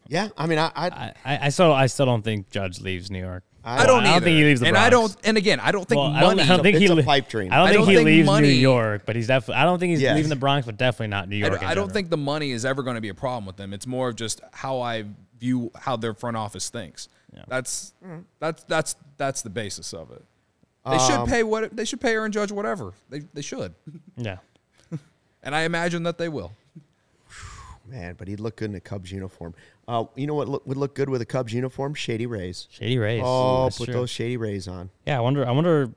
[0.07, 3.09] Yeah, I mean, I, I, I, I, I still I still don't think Judge leaves
[3.09, 3.43] New York.
[3.67, 5.15] I don't I don't think he leaves the and I don't.
[5.23, 6.37] And again, I don't think Well, I money.
[6.37, 7.51] don't, I don't think It's he a pipe dream.
[7.51, 9.55] I don't I think don't he think leaves money- New York, but he's definitely.
[9.55, 10.15] I don't think he's Yes.
[10.15, 11.53] leaving the Bronx, but definitely not New York.
[11.53, 11.93] don't, in I don't general.
[11.93, 13.73] think the money is ever going to be a problem with them.
[13.73, 15.05] It's more of just how I
[15.39, 17.09] view how their front office thinks.
[17.47, 17.93] That's
[18.39, 20.23] that's that's that's the basis of it.
[20.85, 23.73] They Um, should pay what they should pay Aaron Judge whatever they they should,
[24.15, 24.37] Yeah.
[25.43, 26.51] and I imagine that they will.
[27.87, 29.53] man, but he'd look good in a Cubs uniform.
[29.87, 31.93] Uh, you know what look, would look good with a Cubs uniform?
[31.93, 32.67] Shady Rays.
[32.71, 33.21] Shady Rays.
[33.23, 33.93] Oh, That's put true.
[33.93, 34.89] those Shady Rays on.
[35.05, 35.45] Yeah, I wonder.
[35.47, 35.91] I wonder.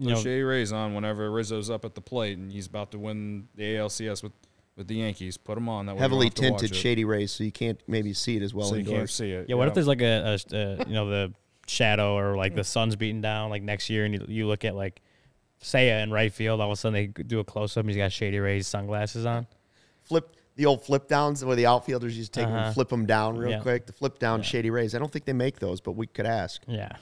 [0.00, 2.90] You Put know, Shady Rays on whenever Rizzo's up at the plate and he's about
[2.90, 4.32] to win the ALCS with,
[4.76, 5.36] with the Yankees.
[5.36, 5.86] Put them on.
[5.86, 6.74] That way Heavily have tinted it.
[6.74, 8.98] Shady Rays, so you can't maybe see it as well so you indoors.
[8.98, 9.48] can't see it.
[9.48, 9.54] yeah.
[9.54, 11.32] What if there's like a, a, a you know the
[11.68, 14.74] shadow or like the sun's beating down like next year, and you, you look at
[14.74, 15.00] like
[15.62, 16.60] Seiya in right field.
[16.60, 19.24] All of a sudden they do a close up, and he's got Shady Rays sunglasses
[19.26, 19.46] on.
[20.02, 22.66] Flip the old flip downs where the outfielders used to take them Uh-huh.
[22.66, 23.58] and flip them down real Yeah.
[23.60, 23.86] quick.
[23.86, 24.94] The flip down Shady Rays.
[24.94, 26.62] I don't think they make those, but we could ask.
[26.68, 26.92] Yeah.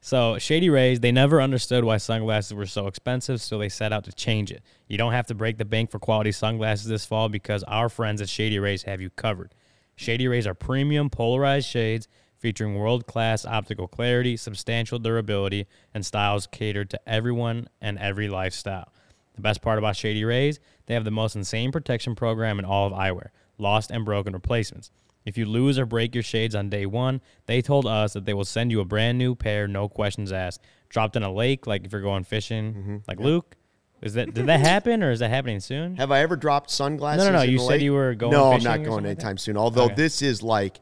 [0.00, 4.04] So Shady Rays, they never understood why sunglasses were so expensive, so they set out
[4.04, 4.62] to change it.
[4.88, 8.20] You don't have to break the bank for quality sunglasses this fall because our friends
[8.22, 9.54] at Shady Rays have you covered.
[9.94, 16.90] Shady Rays are premium polarized shades featuring world-class optical clarity, substantial durability, and styles catered
[16.90, 18.90] to everyone and every lifestyle.
[19.34, 22.86] The best part about Shady Rays, they have the most insane protection program in all
[22.86, 24.90] of eyewear, lost and broken replacements.
[25.24, 28.34] If you lose or break your shades on day one, they told us that they
[28.34, 30.60] will send you a brand new pair, no questions asked.
[30.88, 32.96] Dropped in a lake, like if you're going fishing, Mm-hmm.
[33.06, 33.56] like Luke.
[34.02, 35.94] Is that did that happen or is that happening soon?
[35.96, 37.24] Have I ever dropped sunglasses?
[37.24, 37.82] No, no, no, you said lake?
[37.82, 39.56] you were going No, I'm not going something like anytime soon.
[39.56, 39.94] Although Okay.
[39.94, 40.80] this is like,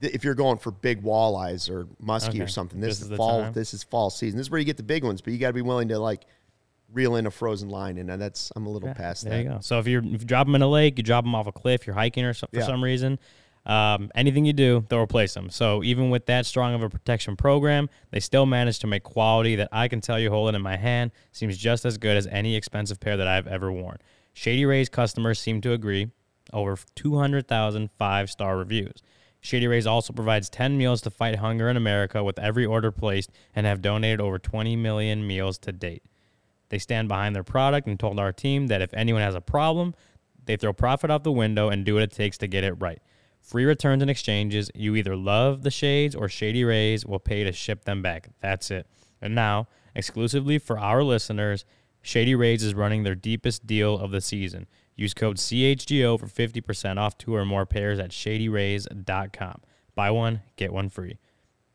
[0.00, 2.40] if you're going for big walleyes or muskie Okay.
[2.40, 3.42] or something, this, This is is fall.
[3.42, 3.52] time.
[3.52, 4.38] This is fall season.
[4.38, 5.98] This is where you get the big ones, but you got to be willing to
[5.98, 6.24] like
[6.92, 9.42] reel in a frozen line, and that's I'm a little Yeah, past there that.
[9.42, 9.58] you go.
[9.60, 11.52] So if you're if you drop them in a lake, you drop them off a
[11.52, 12.66] cliff, you're hiking or so, for Yeah.
[12.66, 13.18] some reason,
[13.64, 15.48] um, anything you do, they'll replace them.
[15.50, 19.54] So even with that strong of a protection program, they still manage to make quality
[19.56, 22.56] that I can tell you holding in my hand seems just as good as any
[22.56, 23.98] expensive pair that I've ever worn.
[24.32, 26.08] Shady Rays customers seem to agree.
[26.52, 29.02] Over 200,000 five-star reviews.
[29.40, 33.30] Shady Rays also provides 10 meals to fight hunger in America with every order placed
[33.54, 36.02] and have donated over 20 million meals to date.
[36.72, 39.94] They stand behind their product and told our team that if anyone has a problem,
[40.46, 42.98] they throw profit out the window and do what it takes to get it right.
[43.42, 44.70] Free returns and exchanges.
[44.74, 48.30] You either love the shades or Shady Rays will pay to ship them back.
[48.40, 48.86] That's it.
[49.20, 51.66] And now, exclusively for our listeners,
[52.00, 54.66] Shady Rays is running their deepest deal of the season.
[54.96, 59.60] Use code CHGO for 50% off two or more pairs at shadyrays.com.
[59.94, 61.18] Buy one, get one free.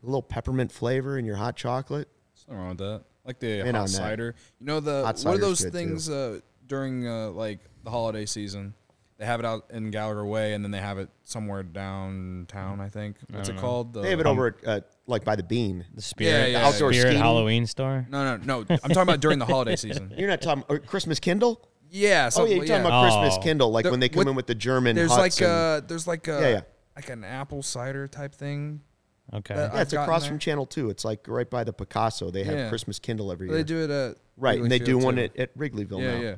[0.03, 2.07] A little peppermint flavor in your hot chocolate.
[2.33, 3.03] There's nothing wrong with that.
[3.25, 3.89] Like the In on hot that.
[3.89, 4.35] cider.
[4.59, 8.73] You know the Hot what are those things uh, during uh, like the holiday season
[9.17, 12.79] They have it out in Gallagher Way, and then they have it somewhere downtown.
[12.79, 13.17] I think.
[13.29, 13.93] What's it called?
[13.93, 15.85] The, They have it over at, uh, like by the Bean.
[15.93, 17.21] The Spirit, yeah, the outdoor Spirit skating.
[17.21, 18.05] Halloween store.
[18.09, 18.59] No, no, no.
[18.69, 20.13] I'm talking about during the holiday season.
[20.17, 21.67] You're not talking or Christmas Kindle?
[21.91, 22.29] Yeah.
[22.35, 23.41] Oh yeah, you're talking about Christmas Oh.
[23.43, 24.95] Kindle, like The- when they come what- in with the German.
[24.95, 26.61] There's huts like and- a there's like a Yeah, yeah.
[26.95, 28.81] like an apple cider type thing.
[29.33, 29.53] Okay.
[29.53, 30.29] Uh, yeah, it's I've gotten across there.
[30.29, 30.89] from Channel Two.
[30.89, 32.31] It's like right by the Picasso.
[32.31, 32.69] They have Yeah.
[32.69, 33.57] Christmas Kindle every year.
[33.57, 35.21] They do it at right, and they Wrigley do Field, one too.
[35.23, 36.21] at, at Wrigleyville Yeah, now.
[36.21, 36.35] yeah.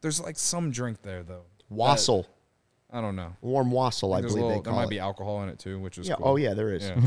[0.00, 1.44] There's like some drink there though.
[1.70, 2.26] Wassail,
[2.90, 3.34] I don't know.
[3.40, 4.90] warm wassail, I There's a believe little, they there call might it.
[4.90, 6.16] be alcohol in it too, which is yeah.
[6.16, 6.28] cool.
[6.28, 6.84] Oh yeah, there is.
[6.88, 7.00] Yeah.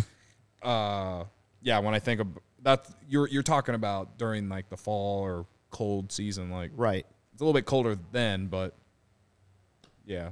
[0.66, 1.26] uh,
[1.62, 1.80] yeah.
[1.80, 2.28] When I think of
[2.64, 6.50] that, you're you're talking about during like the fall or cold season.
[6.50, 7.06] Like Right.
[7.34, 8.76] it's a little bit colder then, but
[10.06, 10.30] yeah,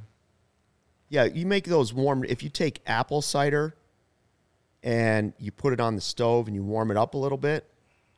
[1.09, 2.23] Yeah, you make those warm.
[2.23, 3.75] If you take apple cider
[4.83, 7.69] and you put it on the stove and you warm it up a little bit,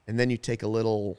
[0.08, 1.18] and then you take a little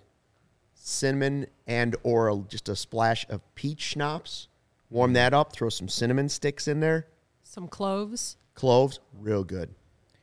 [0.75, 4.49] cinnamon and or a, just a splash of peach schnapps,
[4.91, 7.07] warm that up, throw some cinnamon sticks in there,
[7.43, 8.37] Some cloves.
[8.55, 9.75] cloves, real good,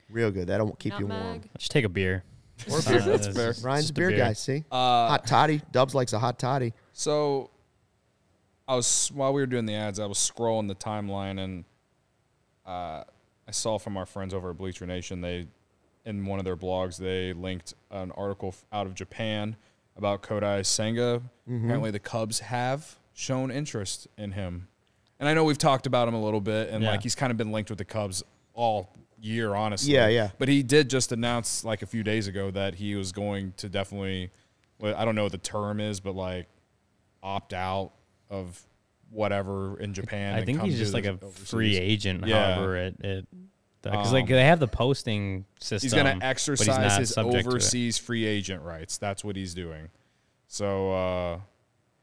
[0.10, 0.48] real good.
[0.48, 1.22] That'll keep you warm.
[1.24, 1.50] Nutmeg.
[1.58, 2.24] Just take a beer.
[2.72, 3.52] Or Uh, that's fair.
[3.52, 4.34] just- Ryan's just a beer, guy.
[4.34, 5.62] See, Uh, hot toddy.
[5.72, 6.74] Dubs likes a hot toddy.
[6.94, 7.50] So
[8.68, 11.66] I was while we were doing the ads, I was scrolling the timeline and
[12.66, 13.04] uh,
[13.48, 15.48] I saw from our friends over at Bleacher Nation, they
[16.06, 19.56] in one of their blogs they linked an article f- out of Japan
[19.98, 21.22] about Kodai Senga.
[21.48, 24.68] Apparently, the Cubs have shown interest in him,
[25.20, 26.92] and I know we've talked about him a little bit, and Yeah.
[26.92, 28.24] like he's kind of been linked with the Cubs
[28.54, 28.94] all
[29.24, 29.94] year, honestly.
[29.94, 30.30] Yeah, yeah.
[30.38, 33.70] But he did just announce like a few days ago that he was going to
[33.70, 34.32] definitely.
[34.80, 36.48] Well, I don't know what the term is, but like
[37.22, 37.92] opt out
[38.30, 38.62] of
[39.10, 40.36] whatever in Japan.
[40.36, 41.50] I think he's just like a overseas.
[41.50, 42.28] free agent.
[42.28, 42.56] Yeah.
[42.56, 43.28] However, it it
[43.82, 45.86] because like Um, they have the posting system.
[45.86, 47.48] He's going to exercise his subject to it.
[47.48, 48.98] overseas free agent rights.
[48.98, 49.90] That's what he's doing.
[50.48, 51.40] So, uh,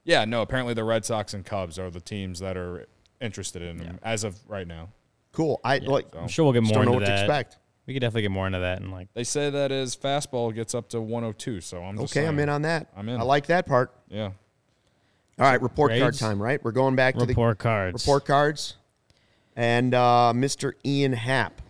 [0.05, 0.43] yeah, no.
[0.43, 2.87] Apparently, the Red Sox and Cubs are the teams that are
[3.21, 4.89] interested in him as of right now.
[5.33, 5.61] Cool.
[5.65, 6.07] I like.
[6.17, 7.25] I'm sure we'll get more don't know into what to that.
[7.25, 7.59] expect.
[7.87, 10.75] We could definitely get more into that and like They say that his fastball gets
[10.75, 11.61] up to 102.
[11.61, 12.89] So I'm just Okay, I'm in on that.
[12.97, 13.21] I'm in.
[13.21, 13.93] I like that part.
[14.09, 14.27] Yeah.
[15.39, 16.41] All right, report card time.
[16.41, 18.05] Right, we're going back to the report cards.
[18.05, 18.77] report cards,
[19.57, 20.73] and uh, Mr.
[20.85, 21.63] Ian Happ.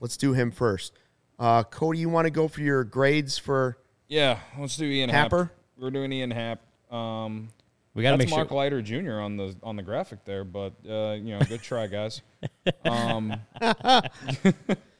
[0.00, 0.94] Let's do him first.
[1.38, 3.76] Uh, Cody, you want to go for your grades for?
[4.08, 4.38] Yeah.
[4.58, 5.44] Let's do Ian Happer?
[5.44, 5.52] Happ.
[5.78, 6.60] We're doing Ian Happ.
[6.90, 7.48] Um,
[7.96, 8.58] We got to That's make Mark sure.
[8.58, 9.20] Leiter Jr.
[9.20, 12.20] on the on the graphic there, but uh, you know, good try, guys.
[12.84, 13.34] Um,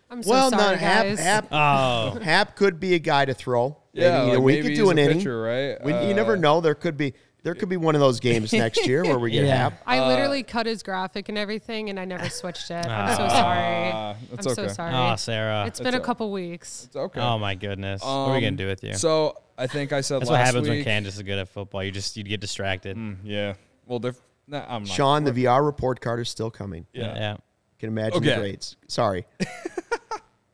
[0.08, 1.18] I'm so well, sorry, no, Happ, guys.
[1.20, 3.76] Happ, Oh, Happ could be a guy to throw.
[3.92, 5.18] yeah, maybe, like a week maybe could he's do an a inning.
[5.18, 5.84] pitcher, right?
[5.84, 6.60] We, you Uh, never know.
[6.60, 7.12] There could be
[7.46, 9.56] there could be one of those games next year where we get Yeah.
[9.56, 9.80] Happ.
[9.86, 12.84] I Uh, literally cut his graphic and everything, and I never switched it.
[12.84, 13.28] I'm so Ah.
[13.28, 13.92] sorry.
[13.92, 14.68] Uh, that's I'm okay.
[14.68, 14.92] so sorry.
[14.94, 15.64] oh, Sarah.
[15.68, 16.86] It's been a couple weeks.
[16.88, 17.20] It's okay.
[17.20, 18.02] Oh my goodness.
[18.02, 18.94] what are we gonna Um, do with you?
[18.94, 20.84] So I think I said That's what last happens when week.
[20.86, 21.84] Candace is good at football.
[21.84, 22.96] You just you get distracted.
[22.96, 23.54] Mm, yeah.
[23.86, 24.16] Well, they're.
[24.48, 24.88] Nah, I'm not.
[24.92, 26.86] Sean, the Villar report card is still coming.
[26.92, 27.14] Yeah.
[27.14, 27.36] yeah.
[27.78, 28.40] Can imagine the Okay.
[28.40, 28.76] grades.
[28.88, 29.24] Sorry.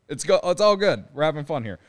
[0.09, 0.39] It's go.
[0.43, 1.05] It's all good.
[1.13, 1.79] We're having fun here.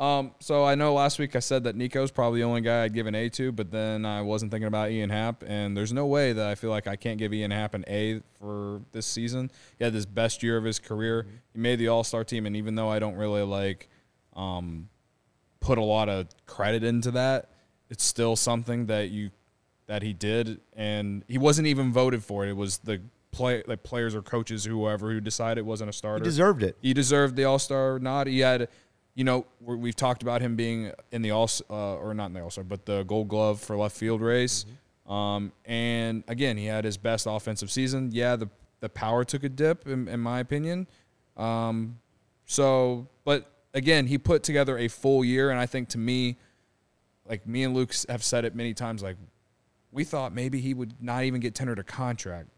[0.00, 2.94] Um, so I know last week I said that Nico's probably the only guy I'd
[2.94, 6.06] give an A to, but then I wasn't thinking about Ian Happ, and there's no
[6.06, 9.50] way that I feel like I can't give Ian Happ an A for this season.
[9.78, 11.26] He had this best year of his career.
[11.52, 13.90] He made the All Star team, and even though I don't really like
[14.34, 14.88] um,
[15.60, 17.50] put a lot of credit into that,
[17.90, 19.30] it's still something that you
[19.86, 22.50] that he did, and he wasn't even voted for it.
[22.50, 26.24] It was the play like players or coaches, whoever who decided it wasn't a starter.
[26.24, 26.78] He deserved it.
[26.80, 28.28] He deserved the All Star nod.
[28.28, 28.68] He had,
[29.14, 32.32] you know, we- we've talked about him being in the All uh, or not in
[32.32, 34.64] the All Star, but the Gold Glove for left field race.
[35.06, 38.10] Um, and again, he had his best offensive season.
[38.12, 38.48] Yeah, the
[38.80, 40.86] the power took a dip, in, in my opinion.
[41.36, 41.98] Um,
[42.46, 46.38] so, but again, he put together a full year, and I think to me,
[47.28, 49.16] like me and Luke have said it many times, like
[49.92, 52.48] we thought maybe he would not even get tendered a contract.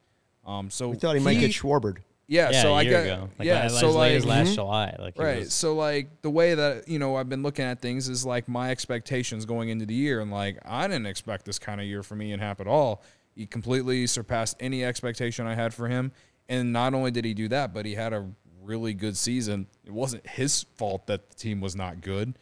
[0.46, 1.98] Um, so We thought he might get Schwarbered.
[2.32, 3.30] Yeah, Yeah, so a I year got ago.
[3.38, 5.40] Like, yeah, so late like as last July, like right.
[5.40, 8.48] was- So like the way that you know I've been looking at things is like
[8.48, 12.02] my expectations going into the year, and like I didn't expect this kind of year
[12.02, 13.02] for me and Happ at all.
[13.34, 16.12] He completely surpassed any expectation I had for him,
[16.48, 18.26] and not only did he do that, but he had a
[18.62, 19.66] really good season.
[19.84, 22.34] It wasn't his fault that the team was not good.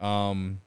[0.00, 0.60] Um,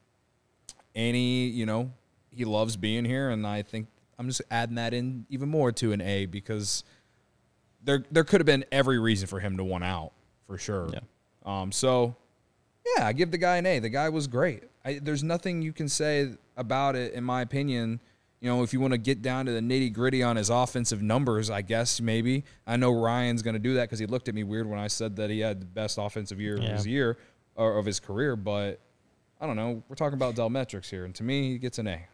[0.95, 1.91] and he, you know,
[2.31, 3.87] he loves being here, and I think
[4.19, 6.83] I'm just adding that in even more to an A because
[7.83, 10.11] there there could have been every reason for him to want out
[10.47, 10.89] for sure.
[10.91, 10.99] Yeah.
[11.45, 11.71] Um.
[11.71, 12.15] So,
[12.95, 13.79] yeah, I give the guy an A.
[13.79, 14.63] The guy was great.
[14.83, 17.99] I, there's nothing you can say about it, in my opinion.
[18.41, 21.01] You know, if you want to get down to the nitty gritty on his offensive
[21.01, 24.35] numbers, I guess maybe I know Ryan's going to do that because he looked at
[24.35, 27.17] me weird when I said that he had the best offensive year of his year
[27.55, 28.37] or of his career.
[28.37, 28.79] But
[29.41, 29.83] I don't know.
[29.89, 32.07] We're talking about Dell metrics here, and to me, he gets an A.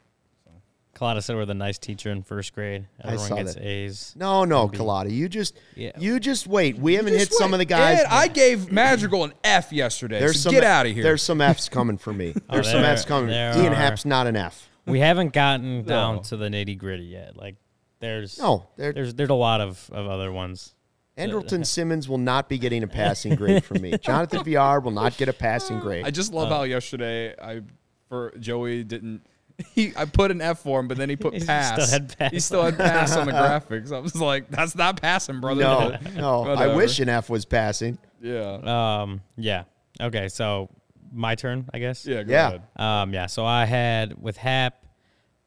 [0.95, 2.87] Kalata said we're the nice teacher in first grade.
[3.03, 3.63] I Everyone saw gets that.
[3.65, 4.13] A's.
[4.17, 4.77] No, no, B.
[4.77, 5.11] Kalata.
[5.11, 5.91] You just Yeah.
[5.97, 6.77] you just wait.
[6.77, 7.99] We haven't hit Just some of the guys.
[7.99, 10.19] Ed, I gave Madrigal an F yesterday.
[10.19, 11.03] there's so some get out of here.
[11.03, 12.33] There's some F's coming for me.
[12.49, 13.29] Oh, there's some F's coming.
[13.29, 13.75] there Ian are.
[13.75, 14.69] Happ's not an F.
[14.85, 16.21] We haven't gotten down No.
[16.23, 17.35] to the nitty gritty yet.
[17.35, 17.55] Like
[17.99, 20.73] there's No, there- there's there's a lot of, of other ones.
[21.17, 23.97] Andrelton Simmons will not be getting a passing grade from me.
[24.01, 26.05] Jonathan Villar will not get a passing grade.
[26.05, 27.61] I just love how yesterday I
[28.07, 29.25] for Joey didn't.
[29.73, 31.91] He, I put an F for him, but then he put He still pass.
[31.91, 32.31] had pass.
[32.31, 33.91] He still had pass on the graphics.
[33.91, 36.43] I was like, "That's not passing, brother." no, no.
[36.53, 37.97] I wish an F was passing.
[38.21, 39.01] Yeah.
[39.03, 39.63] Um yeah.
[40.01, 40.69] Okay, so
[41.13, 42.05] my turn, I guess.
[42.05, 42.23] Yeah.
[42.23, 42.47] Go Yeah.
[42.47, 42.61] ahead.
[42.75, 43.27] Um, yeah.
[43.27, 44.85] So I had with Happ,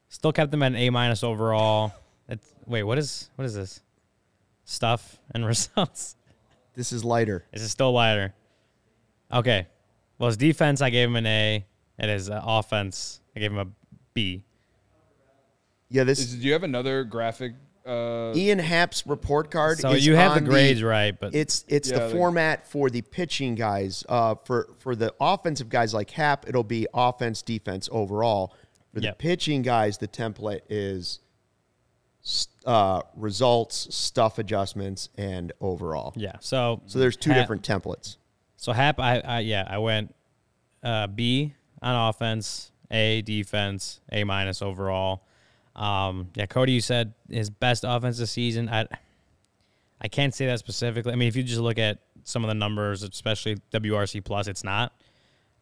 [0.07, 1.93] still kept them at an A minus overall.
[2.27, 3.81] It's, wait, what is what is this?
[4.65, 6.15] Stuff and results.
[6.73, 7.45] This is Leiter.
[7.51, 8.33] This is still Leiter.
[9.31, 9.67] Okay.
[10.17, 11.65] Well, his defense, I gave him an A.
[12.01, 13.67] And his uh, offense, I gave him a
[14.19, 14.43] B.
[15.89, 17.53] Yeah, this Is, do you have another graphic?
[17.85, 19.79] Uh, Ian Happ's report card.
[19.79, 22.67] So is you have the on grades right, but It's it's Yeah, the the- format
[22.67, 24.03] for the pitching guys.
[24.09, 28.53] Uh, for for the offensive guys like Happ, it'll be offense, defense overall.
[28.93, 29.17] For the Yep.
[29.19, 31.19] pitching guys, the template is
[32.65, 36.13] uh, results, stuff adjustments, and overall.
[36.17, 36.33] yeah.
[36.41, 38.17] So So there's two Happ- different templates.
[38.57, 40.13] So Happ, I, I yeah, I went
[40.83, 45.23] uh, B on offense, A defense, A minus overall.
[45.75, 48.69] Um, yeah, Cody, you said his best offense this season.
[48.69, 48.87] I
[50.01, 51.11] I can't say that specifically.
[51.11, 54.63] I mean, if you just look at some of the numbers, especially WRC plus, it's
[54.63, 54.93] not.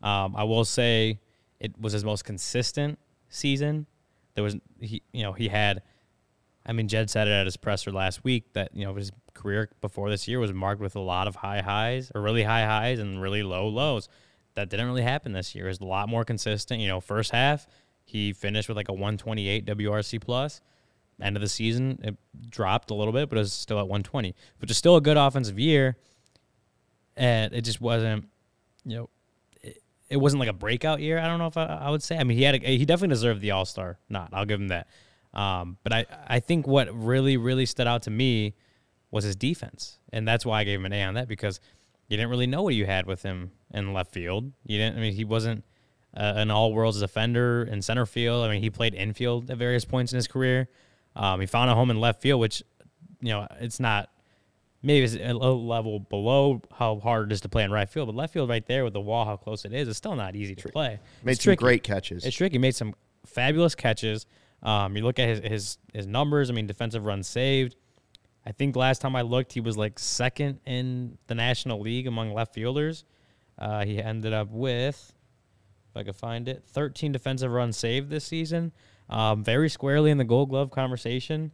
[0.01, 1.19] Um, I will say
[1.59, 2.99] it was his most consistent
[3.29, 3.87] season.
[4.35, 5.81] There was he, you know, he had.
[6.65, 9.69] I mean, Jed said it at his presser last week that you know his career
[9.81, 12.99] before this year was marked with a lot of high highs or really high highs
[12.99, 14.09] and really low lows.
[14.57, 15.67] That didn't really happen this year.
[15.67, 16.81] Was a lot more consistent.
[16.81, 17.67] You know, first half
[18.07, 20.61] he finished with like a 128 WRC plus.
[21.21, 22.15] End of the season it
[22.49, 25.17] dropped a little bit, but it was still at 120, which is still a good
[25.17, 25.97] offensive year.
[27.17, 28.29] And it just wasn't,
[28.85, 29.09] you know,
[29.61, 31.19] it, it wasn't like a breakout year.
[31.19, 32.17] I don't know if I, I would say.
[32.17, 33.99] I mean, he had a, he definitely deserved the All Star.
[34.09, 34.87] Not, I'll give him that.
[35.33, 38.55] Um, but I, I think what really, really stood out to me
[39.11, 41.59] was his defense, and that's why I gave him an A on that because
[42.07, 44.51] you didn't really know what you had with him in left field.
[44.65, 44.97] You didn't.
[44.97, 45.63] I mean, he wasn't
[46.15, 48.45] uh, an all worlds defender in center field.
[48.45, 50.67] I mean, he played infield at various points in his career.
[51.15, 52.63] Um, he found a home in left field, which
[53.21, 54.09] you know it's not
[54.83, 58.15] maybe it's a level below how hard it is to play in right field, but
[58.15, 60.53] left field right there with the wall, how close it is, it's still not easy
[60.55, 60.99] to play.
[61.23, 61.59] Made It's some tricky.
[61.59, 62.23] great catches.
[62.23, 62.57] It's tricky.
[62.59, 62.93] Made some
[63.25, 64.25] fabulous catches.
[64.63, 66.49] Um, you look at his, his his numbers.
[66.49, 67.75] I mean, defensive runs saved.
[68.45, 72.33] I think last time I looked, he was like second in the National League among
[72.33, 73.03] left fielders.
[73.57, 75.13] Uh, he ended up with,
[75.89, 78.71] if I could find it, 13 defensive runs saved this season.
[79.09, 81.51] Um, very squarely in the Gold Glove conversation,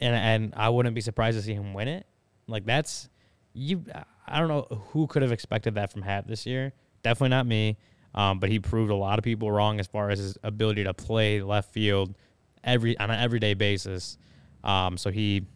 [0.00, 2.04] and and I wouldn't be surprised to see him win it.
[2.48, 3.08] Like that's
[3.52, 3.84] you.
[4.26, 6.72] I don't know who could have expected that from Happ this year.
[7.02, 7.78] Definitely not me.
[8.14, 10.94] Um, but he proved a lot of people wrong as far as his ability to
[10.94, 12.16] play left field
[12.64, 14.18] every on an everyday basis.
[14.64, 15.46] Um, so he,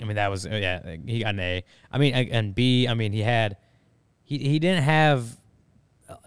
[0.00, 1.64] I mean, that was uh, yeah, he got an A.
[1.90, 2.86] I mean, and B.
[2.86, 3.56] I mean, he had
[4.30, 5.36] he he didn't have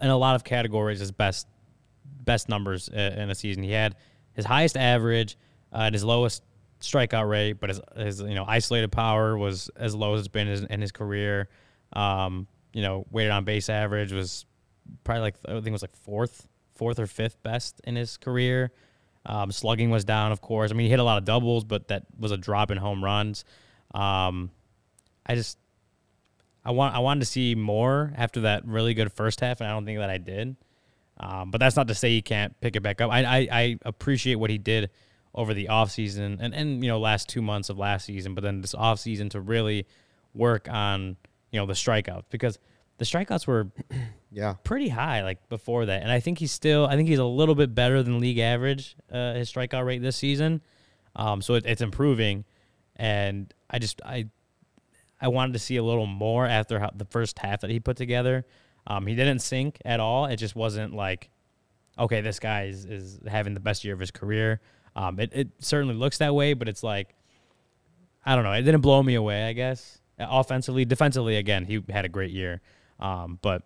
[0.00, 1.48] in a lot of categories his best
[2.04, 3.62] best numbers uh, in a season.
[3.62, 3.96] He had
[4.34, 5.36] his highest average
[5.72, 6.42] uh, and his lowest
[6.80, 10.48] strikeout rate, but his, his you know isolated power was as low as it's been
[10.48, 11.48] in his, in his career.
[11.94, 14.44] Um, you know, weighted on base average was
[15.02, 18.70] probably like I think it was like fourth, fourth or fifth best in his career.
[19.24, 20.70] Um, slugging was down, of course.
[20.70, 23.02] I mean, he hit a lot of doubles, but that was a drop in home
[23.02, 23.46] runs.
[23.94, 24.50] Um,
[25.24, 25.56] I just
[26.64, 29.72] I want I wanted to see more after that really good first half, and I
[29.72, 30.56] don't think that I did.
[31.18, 33.10] Um, but that's not to say he can't pick it back up.
[33.10, 34.90] I, I, I appreciate what he did
[35.32, 38.60] over the offseason and, and you know last two months of last season, but then
[38.60, 39.86] this offseason to really
[40.32, 41.16] work on
[41.50, 42.58] you know the strikeouts because
[42.98, 43.68] the strikeouts were
[44.32, 44.54] yeah.
[44.64, 47.54] pretty high like before that, and I think he's still I think he's a little
[47.54, 50.62] bit better than league average uh, his strikeout rate this season.
[51.16, 52.44] Um, so it, it's improving,
[52.96, 54.28] and I just I
[55.20, 57.96] I wanted to see a little more after how, the first half that he put
[57.96, 58.44] together.
[58.86, 60.26] Um, he didn't sink at all.
[60.26, 61.30] It just wasn't like,
[61.98, 64.60] okay, this guy is, is having the best year of his career.
[64.96, 67.14] Um, it, it certainly looks that way, but it's like,
[68.26, 68.52] I don't know.
[68.52, 69.98] It didn't blow me away, I guess.
[70.18, 72.60] Offensively, defensively, again, he had a great year.
[73.00, 73.62] Um, but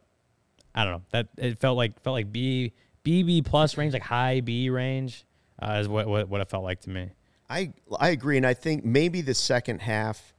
[0.74, 1.02] I don't know.
[1.10, 2.72] That it felt like felt like B
[3.04, 5.24] BB plus range, like high B range,
[5.60, 7.10] uh, is what, what what it felt like to me.
[7.50, 10.34] I I agree, and I think maybe the second half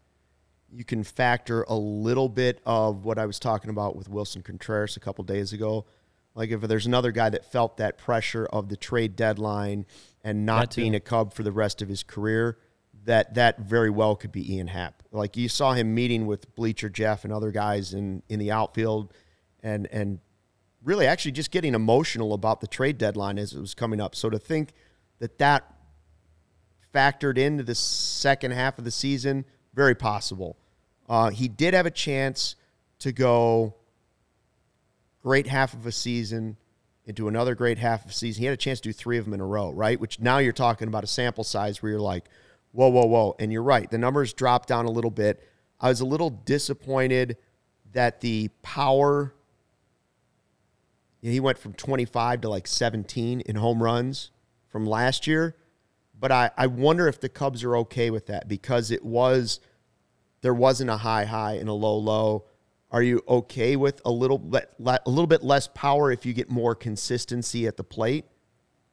[0.71, 4.97] you can factor a little bit of what I was talking about with Willson Contreras
[4.97, 5.85] a couple days ago,
[6.35, 9.85] Like if there's another guy that felt that pressure of the trade deadline
[10.23, 12.57] and not being a Cub for the rest of his career,
[13.05, 15.03] that that very well could be Ian Happ.
[15.11, 19.13] Like you saw him meeting with Bleacher Jeff and other guys in in the outfield,
[19.63, 20.19] and and
[20.83, 24.15] really actually just getting emotional about the trade deadline as it was coming up.
[24.15, 24.73] So to think
[25.19, 25.73] that that
[26.93, 30.57] factored into the second half of the season, very possible.
[31.07, 32.55] Uh, he did have a chance
[32.99, 33.75] to go
[35.21, 36.57] great half of a season
[37.05, 38.41] into another great half of a season.
[38.41, 39.99] He had a chance to do three of them in a row, right?
[39.99, 42.25] Which now you're talking about a sample size where you're like,
[42.71, 43.35] whoa, whoa, whoa.
[43.39, 43.89] And you're right.
[43.89, 45.43] The numbers dropped down a little bit.
[45.79, 47.37] I was a little disappointed
[47.93, 49.33] that the power
[51.21, 54.31] he went from 25 to like 17 in home runs
[54.69, 55.55] from last year.
[56.19, 59.59] But I, I wonder if the Cubs are okay with that because it was
[60.41, 62.45] there wasn't a high high and a low low.
[62.91, 66.49] Are you okay with a little bit a little bit less power if you get
[66.49, 68.25] more consistency at the plate?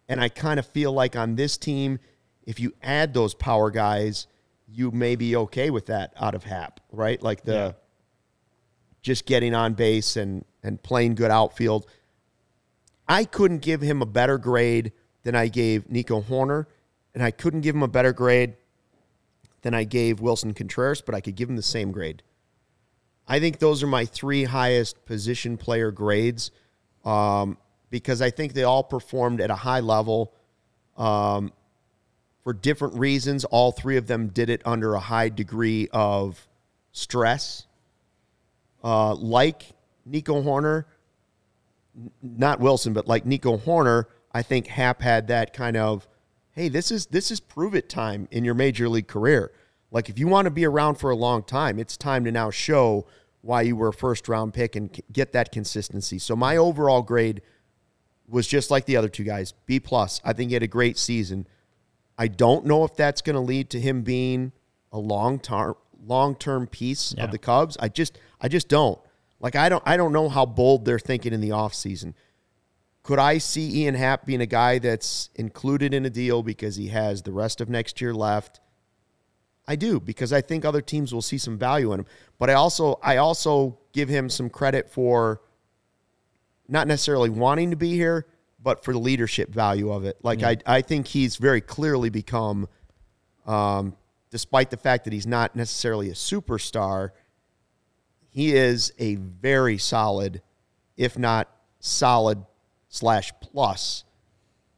[0.09, 1.99] And I kind of feel like on this team,
[2.45, 4.29] if you add those power guys,
[4.69, 7.21] you may be okay with that out of Happ, right?
[7.21, 7.73] Like the Yeah.
[9.03, 11.87] just getting on base and and playing good outfield.
[13.09, 16.67] I couldn't give him a better grade than I gave Nico Hoerner,
[17.17, 18.57] and I couldn't give him a better grade
[19.63, 22.23] than I gave Willson Contreras, but I could give him the same grade.
[23.27, 26.51] I think those are my three highest position player grades
[27.07, 27.57] um,
[27.89, 30.35] because I think they all performed at a high level
[30.99, 31.55] um,
[32.45, 33.47] for different reasons.
[33.47, 36.47] All three of them did it under a high degree of
[36.93, 37.67] stress.
[38.85, 39.73] Uh, like
[40.05, 40.85] Nico Hoerner,
[41.97, 44.05] n- not Willson, but like Nico Hoerner,
[44.35, 46.07] I think Happ had that kind of,
[46.57, 49.53] hey, this is this is prove it time in your major league career.
[49.93, 52.51] Like if you want to be around for a long time, it's time to now
[52.51, 53.07] show
[53.43, 56.19] why you were a first round pick and get that consistency.
[56.19, 57.43] So my overall grade
[58.29, 60.21] was just like the other two guys, B plus.
[60.25, 61.47] I think he had a great season.
[62.19, 64.51] I don't know if that's going to lead to him being
[64.91, 67.25] a long term long term piece Yeah.
[67.25, 67.77] of the Cubs.
[67.79, 68.99] I just I just don't.
[69.39, 72.15] Like I don't I don't know how bold they're thinking in the offseason.
[73.07, 76.89] Could I see Ian Happ being a guy that's included in a deal because he
[76.89, 78.59] has the rest of next year left?
[79.69, 82.07] I do because I think other teams will see some value in him.
[82.41, 85.41] But I also I also give him some credit for
[86.67, 88.27] not necessarily wanting to be here,
[88.61, 90.19] but for the leadership value of it.
[90.25, 92.69] Like I I think he's very clearly become
[93.47, 93.95] um,
[94.31, 97.11] despite the fact that he's not necessarily a superstar,
[98.31, 100.43] he is a very solid,
[100.97, 101.49] if not
[101.79, 102.45] solid
[102.89, 104.05] slash plus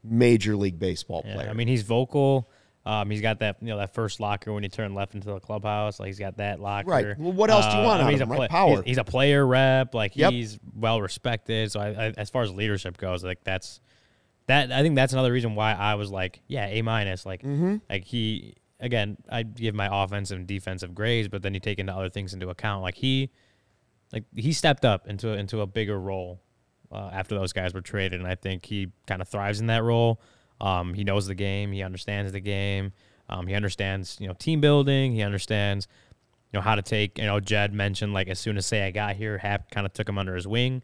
[0.05, 1.51] major league baseball Yeah, player.
[1.51, 2.51] I mean, he's vocal.
[2.87, 5.41] Um, he's got that you know that first locker when you turn left into the
[5.41, 6.01] clubhouse.
[6.01, 6.89] Like he's got that locker.
[6.89, 7.19] Right.
[7.19, 8.51] Well, what else do you Uh, want I out mean, of he's him, a right?
[8.51, 8.77] Power.
[8.77, 9.95] He's, he's a player rep.
[9.95, 10.33] Like Yep.
[10.33, 11.71] he's well respected.
[11.71, 13.81] So I, I, as far as leadership goes, like that's
[14.47, 14.73] that.
[14.73, 17.27] I think that's another reason why I was like, yeah, A minus.
[17.27, 17.77] Like, Mm-hmm.
[17.91, 19.19] like he again.
[19.29, 22.49] I give my offensive and defensive grades, but then you take into other things into
[22.49, 22.83] account.
[22.83, 23.29] Like he,
[24.15, 26.41] like he stepped up into into a bigger role
[26.93, 29.83] uh, after those guys were traded, and I think he kind of thrives in that
[29.83, 30.21] role.
[30.61, 31.73] Um, he knows the game.
[31.73, 32.93] He understands the game.
[33.29, 35.13] Um, he understands you know team building.
[35.13, 35.87] He understands
[36.53, 37.19] you know how to take.
[37.19, 39.93] You know, Jed mentioned like as soon as say I got here, Happ kind of
[39.93, 40.83] took him under his wing.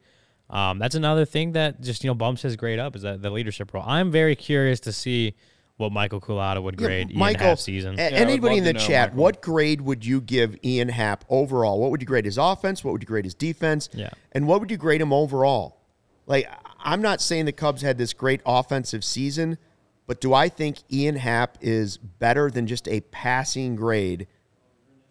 [0.51, 3.31] Um, that's another thing that just you know bumps his grade up is that the
[3.31, 3.83] leadership role.
[3.87, 5.35] I'm very curious to see
[5.79, 7.99] what Michael Culotta would Yeah, grade Ian Michael, Happ's season.
[7.99, 9.23] a- I would anybody in the chat, Michael.
[9.23, 11.81] what grade would you give Ian Happ overall?
[11.81, 12.85] What would you grade his offense?
[12.85, 13.89] What would you grade his defense?
[13.93, 14.11] Yeah.
[14.33, 15.81] And what would you grade him overall?
[16.27, 16.49] Like,
[16.79, 19.59] I'm not saying the Cubs had this great offensive season,
[20.07, 24.27] but do I think Ian Happ is better than just a passing grade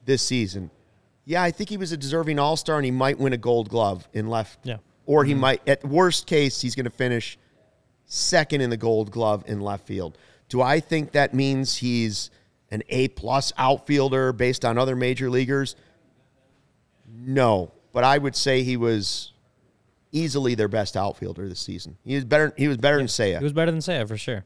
[0.06, 0.72] this season?
[1.26, 3.70] Yeah, I think he was a deserving All Star, and he might win a Gold
[3.70, 4.60] Glove in left.
[4.64, 4.78] Yeah.
[5.06, 5.42] Or he mm-hmm.
[5.42, 7.38] might, at worst case, he's going to finish
[8.06, 10.18] second in the Gold Glove in left field.
[10.50, 12.30] Do I think that means he's
[12.70, 15.76] an A plus outfielder based on other major leaguers?
[17.08, 19.33] No, but I would say he was
[20.14, 21.98] easily their best outfielder this season.
[22.06, 22.54] He was better.
[22.58, 23.40] He was better than Seiya.
[23.40, 24.46] He was better than Seiya for sure.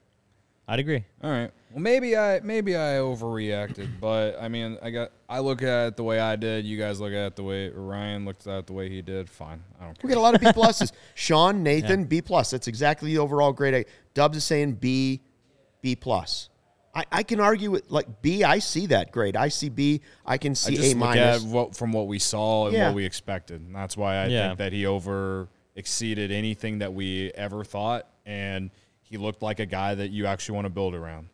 [0.68, 1.05] I'd agree.
[1.24, 1.51] All right.
[1.72, 5.95] Well, maybe I maybe I overreacted, but I mean, I got I look at it
[5.97, 6.65] the way I did.
[6.65, 9.30] You guys look at it the way Ryan looked at it the way he did.
[9.30, 10.09] Fine, I don't We care.
[10.09, 10.91] get a lot of B pluses.
[11.15, 12.49] Sean, Nathan, B plus.
[12.51, 13.86] That's exactly the overall grade.
[14.13, 15.22] Dubs is saying B,
[15.82, 16.49] B plus.
[16.95, 18.43] I, I can argue with like B.
[18.43, 19.36] I see that grade.
[19.38, 20.01] I see B.
[20.26, 21.43] I can I see just A look minus.
[21.45, 22.88] at what from what we saw and Yeah.
[22.88, 23.61] what we expected.
[23.61, 24.47] And that's why I Yeah.
[24.47, 25.47] think that he over
[25.78, 28.71] exceeded anything that we ever thought, and
[29.03, 31.30] he looked like a guy that you actually want to build around.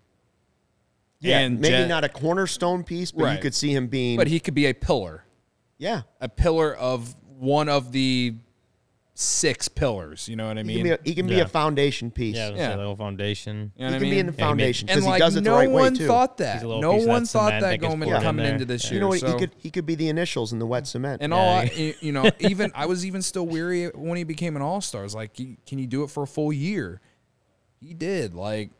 [1.19, 4.17] Yeah, and maybe Jet- not a cornerstone piece, but you could see him being.
[4.17, 5.23] But he could be a pillar,
[5.77, 8.35] yeah, a pillar of one of the
[9.15, 10.27] six pillars.
[10.27, 10.77] You know what I He mean?
[10.77, 11.41] can be a, he can be Yeah.
[11.43, 12.35] a foundation piece.
[12.35, 12.55] Yeah, Yeah.
[12.55, 12.75] yeah.
[12.75, 13.71] a little foundation.
[13.75, 14.11] you know he what I can mean?
[14.11, 15.69] be in the he made- foundation and because like he does it the no right
[15.69, 16.07] way one too.
[16.07, 16.63] thought He's that.
[16.63, 18.23] a little No piece of one that thought cement that that gets going poured in
[18.23, 18.53] coming there.
[18.53, 18.89] into this Yeah.
[18.89, 18.95] year.
[18.95, 19.19] you know what?
[19.19, 21.21] so- He could he could be the initials in the wet cement.
[21.21, 24.23] And Yeah, all I, he- you know, even I was even still weary when he
[24.23, 25.01] became an all star.
[25.01, 26.99] I was like, "Can can you do it for a full year?
[27.79, 28.33] He did.
[28.33, 28.71] Like,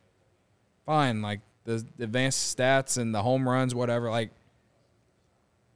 [0.86, 1.22] fine.
[1.22, 4.10] Like the, the advanced stats and the home runs, whatever.
[4.10, 4.32] Like,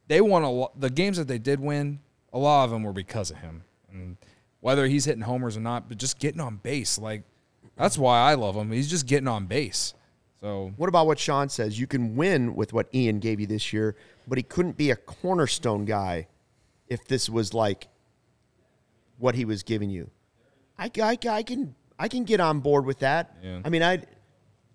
[0.07, 0.79] they won a lot.
[0.79, 1.99] The games that they did win,
[2.33, 3.63] a lot of them were because of him.
[3.91, 4.17] And
[4.67, 6.99] whether he's hitting homers or not, but just getting on base.
[6.99, 7.23] Like,
[7.77, 8.69] that's why I love him.
[8.69, 9.93] He's just getting on base.
[10.41, 11.79] So What about what Sean says?
[11.79, 13.95] You can win with what Ian gave you this year,
[14.27, 16.27] but he couldn't be a cornerstone guy
[16.89, 17.87] if this was like
[19.19, 20.09] what he was giving you.
[20.77, 23.37] I, I, I can I can get on board with that.
[23.41, 23.61] Yeah.
[23.63, 24.01] I mean, I I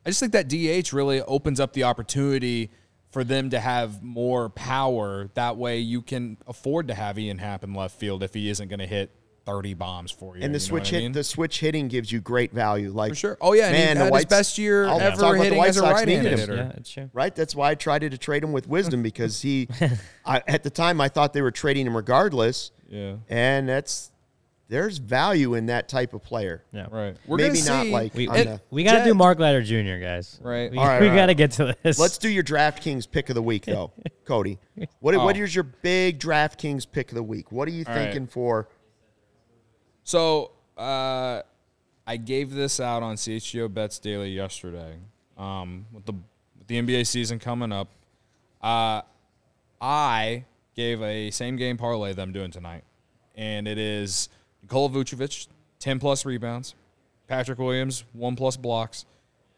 [0.07, 2.71] just think that DH really opens up the opportunity
[3.11, 5.29] for them to have more power.
[5.35, 8.69] That way, you can afford to have Ian Happ in left field if he isn't
[8.69, 9.11] going to hit
[9.45, 10.43] thirty bombs for you.
[10.45, 11.13] and the you switch what I mean?
[11.13, 12.91] the switch hitting gives you great value.
[12.91, 13.39] Like for sure.
[13.41, 15.59] Oh yeah, and man, he the his Whites- best year I'll ever about the hitting
[15.59, 16.39] White as a Sox right-handed needed him.
[16.39, 16.57] hitter.
[16.57, 17.11] Yeah, it's true.
[17.13, 17.35] right?
[17.35, 19.69] That's why I tried to trade him with wisdom because he,
[20.25, 24.11] I, at the time, I thought they were trading him regardless, Yeah, and that's
[24.69, 26.65] there's value in that type of player.
[26.73, 26.87] Yeah.
[26.91, 27.15] right.
[27.27, 30.41] We're Maybe not see- like We, on we got to do Mark Leiter Jr., guys.
[30.43, 30.71] Right.
[30.71, 31.99] We, All right, we all got to get to this.
[31.99, 33.93] Let's do your DraftKings pick of the week, though,
[34.25, 34.59] Cody.
[35.01, 35.41] What what Oh.
[35.43, 37.53] is your big DraftKings pick of the week?
[37.53, 38.05] What are you All right.
[38.05, 38.69] thinking for?
[40.05, 41.43] So uh,
[42.07, 44.97] I gave this out on CHGO Bets Daily yesterday.
[45.39, 46.13] Um, with the
[46.59, 47.89] with the NBA season coming up,
[48.61, 49.03] uh,
[49.81, 50.45] I
[50.75, 52.85] gave a same game parlay that I'm doing tonight,
[53.35, 54.29] and it is
[54.63, 55.49] Nikola Vucevic
[55.79, 56.75] ten plus rebounds,
[57.29, 59.05] Patrick Williams one plus blocks,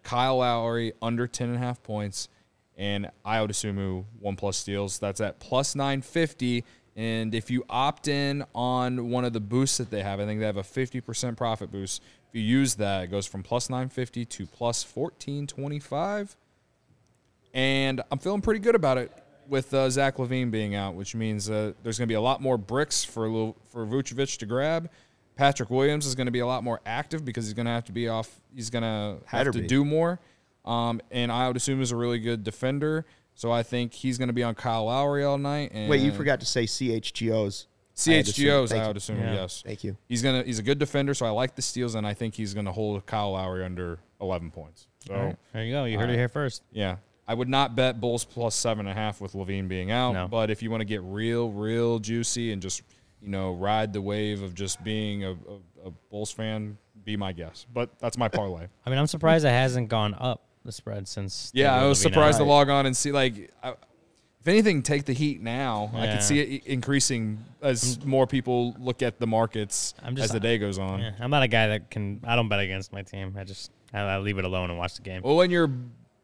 [0.03, 2.28] Kyle Lowry under ten and a half points,
[2.76, 4.99] and Ayo Dosunmu one plus steals.
[4.99, 6.64] That's at plus nine fifty.
[6.97, 10.38] And if you opt in on one of the boosts that they have, I think
[10.40, 12.03] they have a fifty percent profit boost.
[12.28, 16.36] If you use that, it goes from plus nine fifty to plus fourteen twenty five.
[17.53, 19.12] And I'm feeling pretty good about it
[19.49, 22.40] with uh, Zach LaVine being out, which means uh, there's going to be a lot
[22.40, 24.88] more bricks for Lu- for Vucevic to grab.
[25.36, 27.84] Patrick Williams is going to be a lot more active because he's going to have
[27.86, 28.40] to be off.
[28.55, 29.66] He's going to have Better to be.
[29.66, 30.20] do more.
[30.64, 33.05] Um, and I would assume is a really good defender,
[33.35, 35.72] so I think he's going to be on Kyle Lowry all night.
[35.74, 37.66] And Wait, you forgot to say CHGOs.
[38.07, 38.47] I had to assume.
[38.47, 38.68] CHGOs.
[38.70, 39.35] Thank I would assume Yeah.
[39.35, 39.62] yes.
[39.64, 39.97] Thank you.
[40.09, 40.43] He's gonna.
[40.43, 42.72] He's a good defender, so I like the steals, and I think he's going to
[42.72, 44.89] hold Kyle Lowry under 11 points.
[45.07, 45.14] So.
[45.14, 45.37] All right.
[45.53, 45.85] There you go.
[45.85, 46.62] You heard it here first.
[46.72, 46.97] Yeah.
[47.26, 50.12] I would not bet Bulls plus seven and a half with LaVine being out.
[50.12, 50.28] No.
[50.28, 52.82] But if you want to get real, real juicy and just,
[53.22, 57.32] you know, ride the wave of just being a, a, a Bulls fan, be my
[57.32, 57.66] guest.
[57.72, 58.66] But that's my uh, parlay.
[58.85, 61.51] I mean, I'm surprised it hasn't gone up the spread since.
[61.55, 62.45] yeah, I was surprised out.
[62.45, 63.71] to log on and see, like, I,
[64.41, 65.91] if anything, take the heat now.
[65.95, 66.12] I Yeah.
[66.15, 70.41] could see it increasing as more people look at the markets I'm just- as the
[70.41, 71.01] day goes on.
[71.01, 72.21] Yeah, I'm not a guy that can.
[72.25, 73.35] I don't bet against my team.
[73.39, 75.23] I just I, I leave it alone and watch the game.
[75.23, 75.71] Well, when you're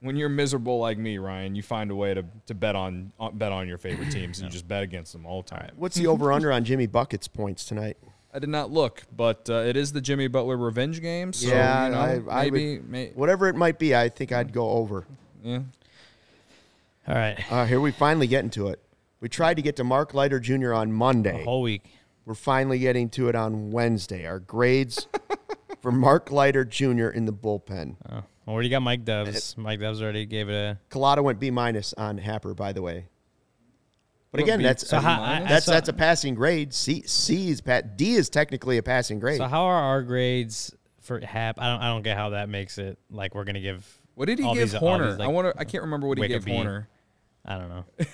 [0.00, 3.36] when you're miserable like me, Ryan, you find a way to, to bet on, on
[3.36, 4.38] bet on your favorite teams.
[4.38, 5.72] and You just bet against them all the time.
[5.76, 7.98] What's the over under on Jimmy Bucket's points tonight?
[8.32, 11.32] I did not look, but uh, it is the Jimmy Butler revenge game.
[11.32, 14.30] So, yeah, you know, I, I maybe, would, may, whatever it might be, I think
[14.32, 15.06] I'd go over.
[15.42, 15.60] yeah.
[17.08, 18.80] All right, Uh, here we finally get into it.
[19.20, 20.72] We tried to get to Mark Leiter Jr.
[20.74, 21.42] on a Monday.
[21.44, 21.84] whole week.
[22.24, 24.26] We're finally getting to it on Wednesday.
[24.26, 25.08] Our grades
[25.82, 27.08] for Mark Leiter Jr.
[27.08, 27.96] in the bullpen.
[28.08, 29.56] Oh, already got Mike Doves.
[29.58, 30.78] Mike Doves already gave it a.
[30.88, 33.06] Colada went B minus on Happer, by the way.
[34.32, 36.72] But again, that's So how- I- that's so- that's a passing grade.
[36.72, 39.38] C C is pat D is technically a passing grade.
[39.38, 41.60] So how are our grades for Happ?
[41.60, 41.80] I don't.
[41.82, 43.84] I don't get how that makes it like we're gonna give.
[44.14, 45.10] What did he all give these- all Hoerner?
[45.10, 45.52] these, like, I wonder.
[45.56, 46.52] I can't remember what he gave up B.
[46.52, 46.86] Hoerner.
[47.44, 47.84] I don't know.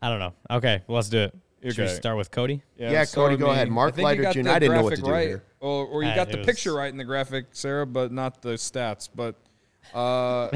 [0.00, 0.34] I don't know.
[0.50, 1.34] Okay, well, let's do it.
[1.62, 1.94] Should we Okay.
[1.94, 2.62] start with Cody?
[2.76, 3.68] Yeah, so Cody, go mean, ahead.
[3.68, 4.48] Mark I you Leiter Jr.
[4.48, 5.44] I didn't know what to do right, here.
[5.58, 8.42] Or, or you Ah, got the was- picture right in the graphic, Sarah, but not
[8.42, 9.08] the stats.
[9.12, 9.34] But
[9.94, 10.50] uh,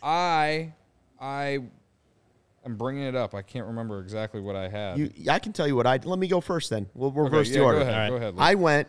[0.00, 0.74] I,
[1.20, 1.58] I,
[2.64, 3.34] I'm bringing it up.
[3.34, 4.98] I can't remember exactly what I had.
[4.98, 5.98] You, I can tell you what I.
[6.02, 6.70] Let me go first.
[6.70, 7.78] Then we'll Okay, reverse yeah, the order.
[7.78, 7.94] Go ahead.
[7.94, 8.08] All right.
[8.10, 8.34] Go ahead.
[8.38, 8.88] I went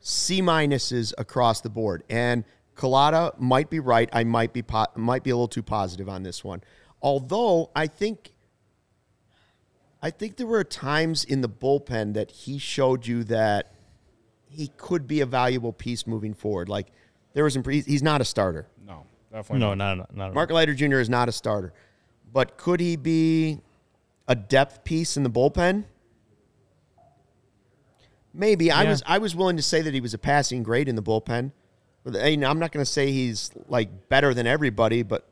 [0.00, 2.44] C minuses across the board, and
[2.76, 4.08] Colada might be right.
[4.12, 6.62] I might be po- might be a little too positive on this one.
[7.02, 8.32] Although I think,
[10.02, 13.72] I think there were times in the bullpen that he showed you that
[14.48, 16.68] he could be a valuable piece moving forward.
[16.68, 16.88] Like
[17.34, 18.66] there was, some, he's he's not a starter.
[18.86, 19.96] no, definitely No, not.
[19.96, 20.34] not not.
[20.34, 20.96] Mark Leiter Jr.
[21.00, 21.72] is not a starter,
[22.32, 23.60] but could he be
[24.28, 25.84] a depth piece in the bullpen?
[28.34, 30.96] Maybe I was I was willing to say that he was a passing grade in
[30.96, 31.52] the bullpen.
[32.06, 35.26] I mean, I'm not going to say he's like better than everybody, but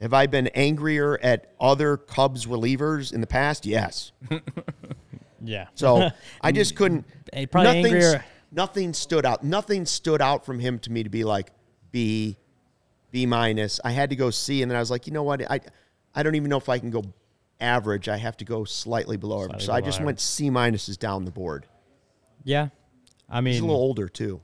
[0.00, 3.64] have I been angrier at other Cubs relievers in the past?
[3.66, 4.12] Yes.
[5.42, 5.68] Yeah.
[5.74, 6.10] So
[6.40, 7.04] I just couldn't.
[7.50, 8.24] Probably angrier.
[8.52, 9.44] nothing stood out.
[9.44, 11.50] Nothing stood out from him to me to be like
[11.92, 12.36] B,
[13.10, 13.80] B minus.
[13.84, 15.48] I had to go C, and then I was like, you know what?
[15.50, 15.60] I
[16.14, 17.02] I don't even know if I can go
[17.60, 18.08] average.
[18.08, 19.64] I have to go slightly below average.
[19.64, 20.06] Slightly So I just average.
[20.06, 21.66] went C minuses down the board.
[22.44, 22.68] Yeah.
[23.28, 24.40] I mean, He's a little older too.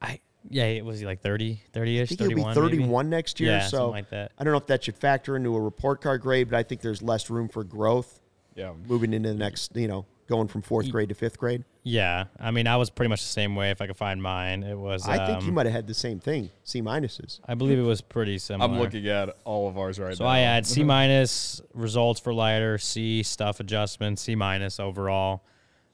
[0.00, 2.54] I yeah, it was he like 30, 30 I ish, think he'll 31.
[2.54, 2.76] be maybe?
[2.76, 3.50] 31 next year.
[3.52, 4.32] Yeah, so something like that.
[4.38, 6.80] I don't know if that should factor into a report card grade, but I think
[6.80, 8.20] there's less room for growth
[8.54, 8.72] Yeah.
[8.88, 11.64] moving into the next, you know, going from fourth grade to fifth grade.
[11.82, 13.70] Yeah, I mean, I was pretty much the same way.
[13.70, 15.08] If I could find mine, it was.
[15.08, 17.40] I think you um, might have had the same thing, C minuses.
[17.46, 18.70] I believe it was pretty similar.
[18.70, 20.30] I'm looking at all of ours right So now.
[20.30, 25.42] So I had C minus results for Leiter, C stuff adjustment, C minus overall.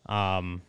[0.06, 0.62] Um,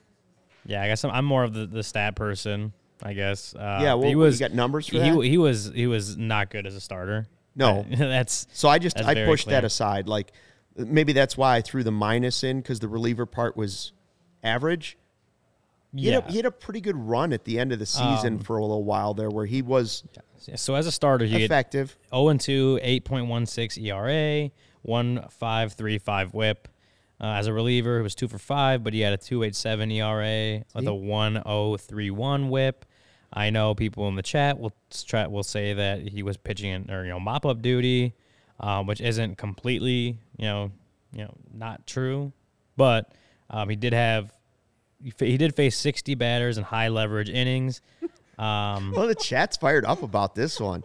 [0.65, 2.73] yeah, I guess I'm, I'm more of the, the stat person.
[3.01, 3.55] I guess.
[3.55, 4.39] Uh, yeah, but well, he was.
[4.39, 5.23] you got numbers for he, that?
[5.23, 7.27] he was he was not good as a starter.
[7.55, 7.85] No.
[7.97, 9.57] that's So I just I pushed clear.
[9.57, 10.07] that aside.
[10.07, 10.31] Like
[10.75, 13.93] maybe that's why I threw the minus in because the reliever part was
[14.43, 14.97] average.
[15.97, 16.15] He, yeah.
[16.15, 18.39] had a, he had a pretty good run at the end of the season Um,
[18.39, 20.03] for a little while there, where he was
[20.55, 21.97] So as a starter, he effective.
[22.11, 24.51] 0 and 2, 8.16 ERA,
[24.87, 26.67] 1.535 WHIP.
[27.19, 30.63] Uh, as a reliever, he was two for five, but he had a 2.87 ERA
[30.75, 32.85] with a 1.031 WHIP.
[33.33, 34.73] I know people in the chat will
[35.05, 38.13] try, will say that he was pitching in, or you know mop up duty,
[38.59, 40.71] um, which isn't completely you know
[41.11, 42.31] you know not true,
[42.77, 43.11] but
[43.49, 44.31] um, he did have
[45.19, 47.81] he did face 60 batters in high leverage innings.
[48.39, 50.83] Um, Well, the chat's fired up about this one.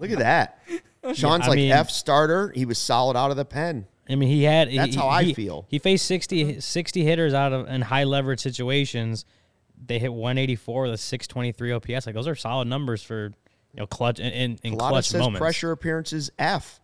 [0.00, 0.60] Look at that.
[1.12, 2.52] Sean's I like mean- F starter.
[2.54, 3.86] He was solid out of the pen.
[4.08, 4.70] I mean, he had.
[4.72, 5.66] That's he- how I he- feel.
[5.68, 9.24] He faced 60, 60 hitters out of in high leverage situations.
[9.84, 12.06] They hit 184 with a 623 OPS.
[12.06, 13.32] Like those are solid numbers for
[13.74, 15.40] you know clutch in in, in clutch says moments.
[15.40, 16.78] pressure appearances F.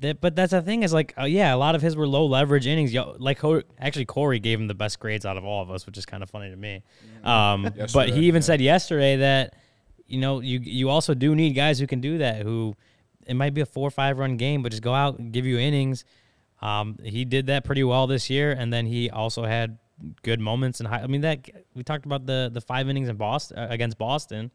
[0.00, 2.26] That- but that's the thing is like uh, yeah, a lot of his were low
[2.26, 2.92] leverage innings.
[2.92, 5.86] Yo, like Cor- actually Corey gave him the best grades out of all of us,
[5.86, 6.82] which is kind of funny to me.
[7.22, 8.46] Um, but he even yeah.
[8.46, 9.54] said yesterday that
[10.06, 12.42] you know you you also do need guys who can do that.
[12.42, 12.74] Who
[13.26, 15.46] it might be a four or five run game, but just go out and give
[15.46, 16.04] you innings.
[16.62, 19.78] Um, he did that pretty well this year, and then he also had
[20.22, 21.00] good moments and high.
[21.02, 24.50] I mean that we talked about the the five innings in Boston uh, against Boston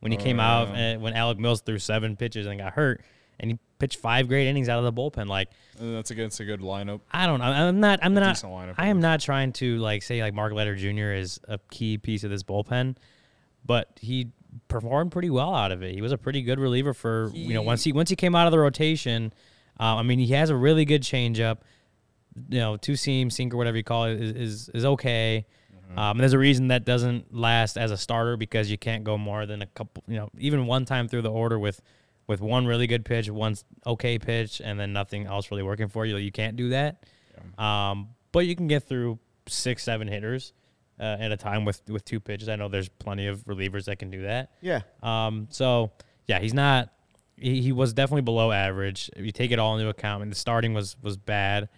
[0.00, 3.02] when he Oh, came out uh, when Alec Mills threw seven pitches and got hurt,
[3.40, 5.26] and he pitched five great innings out of the bullpen.
[5.26, 7.00] Like And that's against a good lineup.
[7.10, 7.46] I don't know.
[7.46, 7.98] I'm not.
[8.02, 8.34] I'm not.
[8.34, 11.12] decent lineup, I am not trying to like say like Mark Leiter Jr.
[11.12, 12.96] is a key piece of this bullpen,
[13.64, 14.28] but he
[14.68, 15.94] performed pretty well out of it.
[15.94, 18.46] He was a pretty good reliever for you know once he once he came out
[18.46, 19.32] of the rotation.
[19.78, 21.58] Um, I mean, he has a really good changeup.
[22.48, 25.46] You know, two seam sinker, whatever you call it, is is, is okay.
[25.96, 29.18] Um, and there's a reason that doesn't last as a starter because you can't go
[29.18, 30.04] more than a couple.
[30.06, 31.80] You know, even one time through the order with
[32.30, 36.06] with one really good pitch, one okay pitch, and then nothing else really working for
[36.06, 36.16] you.
[36.16, 37.04] You can't do that.
[37.58, 39.18] Um, but you can get through
[39.48, 40.52] six, seven hitters
[41.00, 42.48] uh, at a time with with two pitches.
[42.48, 44.52] I know there's plenty of relievers that can do that.
[44.60, 44.82] Yeah.
[45.02, 45.90] Um, so
[46.28, 46.92] yeah, he's not.
[47.36, 49.10] He, he was definitely below average.
[49.16, 51.68] If you take it all into account, I mean, the starting was was bad.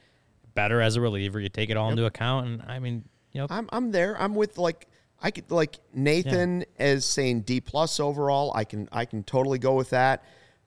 [0.55, 3.47] Better as a reliever, you take it all into account, and I mean, you know,
[3.49, 4.21] I'm I'm there.
[4.21, 4.87] I'm with like
[5.23, 8.53] I could like Nathan as saying D plus overall.
[8.55, 10.25] I can I can totally go with that.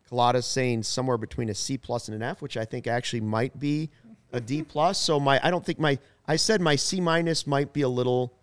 [0.10, 3.60] Colada's saying somewhere between a C plus and an F, which I think actually might
[3.60, 3.89] be
[4.32, 4.97] a D plus.
[4.99, 5.97] So my I don't think my
[6.28, 8.34] I said my C minus might be a little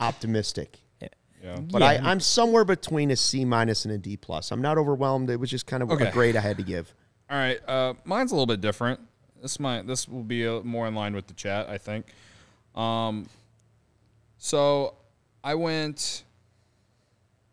[0.00, 0.78] optimistic.
[1.42, 1.58] Yeah.
[1.72, 4.52] But I, I'm somewhere between a C minus and a D plus.
[4.52, 5.28] I'm not overwhelmed.
[5.28, 6.06] It was just kind of Okay.
[6.06, 6.94] a grade I had to give.
[7.28, 9.00] All right, uh, mine's a little bit different.
[9.40, 12.06] This might this will be uh more in line with the chat, I think.
[12.76, 13.26] Um,
[14.38, 14.94] so
[15.42, 16.22] I went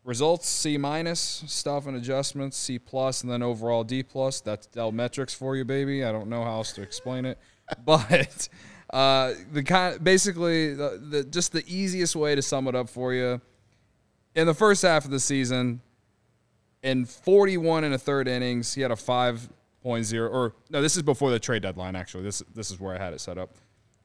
[0.09, 4.41] results C minus, stuff and adjustments C plus, and then overall D plus.
[4.41, 6.03] That's Dell metrics for you, baby.
[6.03, 7.37] I don't know how else to explain it,
[7.85, 8.49] but
[8.91, 13.13] uh, the kind basically the, the just the easiest way to sum it up for
[13.13, 13.39] you.
[14.33, 15.79] In the first half of the season,
[16.81, 21.29] in 41 and a third innings, he had a 5.0 or no, this is before
[21.29, 22.23] the trade deadline actually.
[22.23, 23.51] This this is where I had it set up.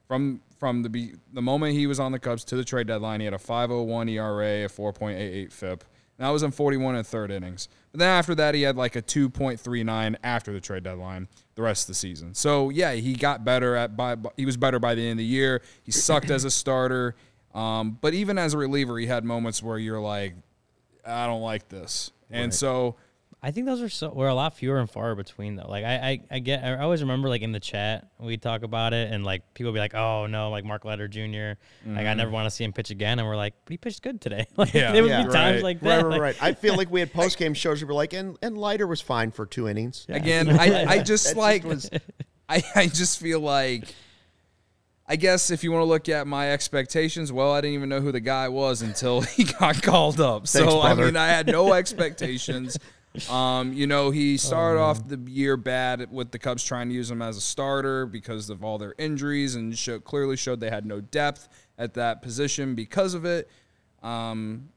[0.06, 3.24] From from the the moment he was on the Cubs to the trade deadline, he
[3.24, 5.84] had a 5.01 ERA, a 4.88 FIP.
[6.18, 7.68] And that was in 41 and third innings.
[7.90, 11.84] But then after that, he had like a 2.39 after the trade deadline the rest
[11.84, 12.34] of the season.
[12.34, 15.24] So yeah, he got better at by he was better by the end of the
[15.24, 15.62] year.
[15.82, 17.14] He sucked as a starter.
[17.54, 20.34] Um, but even as a reliever, he had moments where you're like,
[21.06, 22.10] I don't like this.
[22.30, 22.96] And so
[23.44, 25.68] I think those are so were a lot fewer and far between though.
[25.68, 28.94] Like I, I, I get I always remember like in the chat we talk about
[28.94, 31.20] it and like people be like, oh no, like Mark Leiter Jr.
[31.20, 32.16] Like I mm-hmm.
[32.16, 34.46] never want to see him pitch again, and we're like, but he pitched good today.
[34.56, 34.92] like Yeah.
[34.92, 35.26] there would Yeah.
[35.26, 35.62] be times Right.
[35.62, 36.04] like Right, that.
[36.06, 36.36] right, like- right.
[36.42, 39.02] I feel like we had post game shows where we're like, and and Leiter was
[39.02, 40.06] fine for two innings.
[40.08, 41.90] again, I, I just That like was-
[42.48, 43.94] I, I just feel like
[45.06, 48.00] I guess if you want to look at my expectations, well, I didn't even know
[48.00, 50.48] who the guy was until he got called up.
[50.48, 52.78] So Thanks, I mean, I had no expectations.
[53.30, 56.94] Um, you know, he started Oh, off the year bad with the Cubs trying to
[56.94, 60.70] use him as a starter because of all their injuries, and show, clearly showed they
[60.70, 61.48] had no depth
[61.78, 63.48] at that position because of it.
[64.02, 64.68] Um,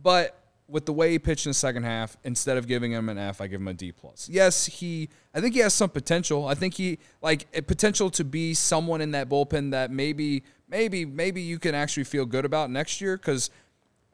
[0.00, 0.38] but
[0.68, 3.40] with the way he pitched in the second half, instead of giving him an F,
[3.40, 4.28] I give him a D plus.
[4.30, 5.08] Yes, he.
[5.34, 6.46] I think he has some potential.
[6.46, 11.04] I think he like a potential to be someone in that bullpen that maybe, maybe,
[11.04, 13.16] maybe you can actually feel good about next year.
[13.16, 13.50] Because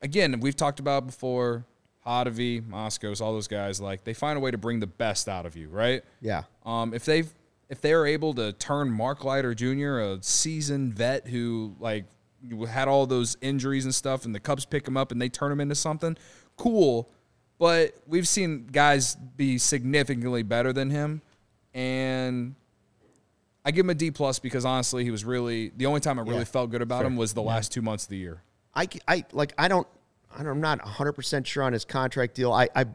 [0.02, 1.64] again, we've talked about before,
[2.08, 3.80] Hottovy, Moskos, all those guys.
[3.80, 6.02] Like they find a way to bring the best out of you, right?
[6.22, 6.44] Yeah.
[6.64, 7.24] Um, if they
[7.68, 12.06] if they are able to turn Mark Leiter Jr., a seasoned vet who like
[12.68, 15.52] had all those injuries and stuff, and the Cubs pick him up and they turn
[15.52, 16.16] him into something,
[16.56, 17.10] cool.
[17.58, 21.20] But we've seen guys be significantly better than him,
[21.74, 22.54] and
[23.64, 26.22] I give him a D plus because honestly, he was really the only time I
[26.22, 26.44] really Yeah.
[26.44, 28.42] felt good about him was the last two months of the year.
[28.74, 29.88] I, I- like I don't-
[30.36, 32.52] I'm not 100 percent sure on his contract deal.
[32.52, 32.86] I I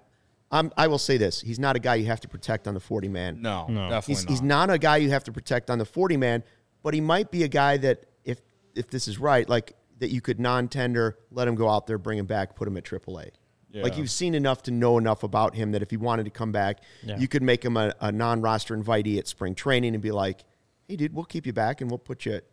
[0.52, 2.80] I'm, I will say this: he's not a guy you have to protect on the
[2.80, 3.42] 40 man.
[3.42, 4.30] No, definitely he's not.
[4.30, 6.44] he's not a guy you have to protect on the 40 man,
[6.84, 8.40] but he might be a guy that if
[8.76, 12.18] if this is right, like that you could non-tender, let him go out there, bring
[12.20, 13.30] him back, put him at AAA.
[13.76, 16.52] Like you've seen enough to know enough about him that if he wanted to come
[16.52, 17.18] back, Yeah.
[17.18, 20.44] you could make him a, a non-roster invitee at spring training and be like,
[20.88, 22.44] "Hey, dude, we'll keep you back and we'll put you." At,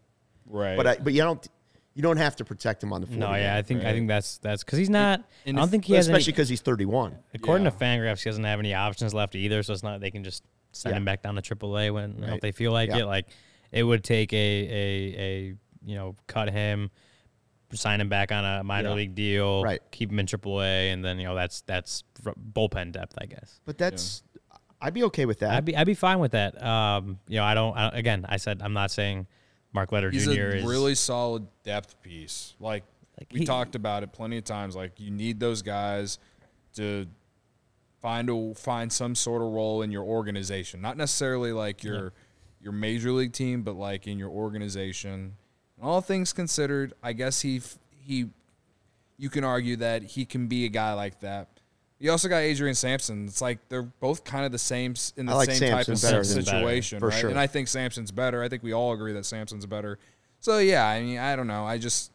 [0.47, 0.79] Right.
[0.79, 1.47] but I, but you don't
[1.95, 3.41] you don't have to protect him on the 40 No, man.
[3.43, 5.23] yeah, I think I think that's that's because he's not.
[5.47, 6.33] and I don't if- think he has especially any.
[6.33, 7.17] because he's 31.
[7.35, 7.71] According Yeah.
[7.71, 10.45] to Fangraphs, he doesn't have any options left either, so it's not they can just
[10.73, 10.99] send Yeah.
[10.99, 12.35] him back down to AAA when you know, Right.
[12.37, 12.99] if they feel like Yeah.
[12.99, 13.07] it.
[13.07, 13.27] Like
[13.73, 16.91] it would take a a a you know cut him,
[17.73, 18.95] sign him back on a minor Yeah.
[18.95, 19.81] league deal, Right.
[19.91, 23.61] Keep him in AAA, and then you know that's that's r- bullpen depth, I guess.
[23.65, 24.23] But that's
[24.81, 25.51] I'd be okay with that.
[25.51, 26.61] I'd be I'd be fine with that.
[26.63, 27.77] Um, you know, I don't.
[27.77, 29.27] I, again, I said I'm not saying
[29.73, 30.31] Mark Leiter He's Jr.
[30.31, 32.55] a is really solid depth piece.
[32.59, 32.85] Like,
[33.19, 34.75] Like, we he- talked about it plenty of times.
[34.75, 36.19] Like you need those guys
[36.75, 37.07] to
[38.01, 40.81] find a find some sort of role in your organization.
[40.81, 42.13] Not necessarily like your
[42.61, 45.37] your major league team, but like in your organization.
[45.83, 47.61] All things considered, I guess he
[47.91, 48.31] he
[49.17, 51.60] you can argue that he can be a guy like that.
[52.03, 53.27] You also got Adrian Sampson.
[53.27, 56.25] It's like they're both kind of the same in the like same type of better
[56.25, 57.21] situation, For right?
[57.21, 57.29] sure.
[57.31, 58.43] And I think Sampson's better.
[58.43, 59.99] I think we all agree that Sampson's better.
[60.41, 61.67] So yeah, I mean, I don't know.
[61.67, 62.11] I just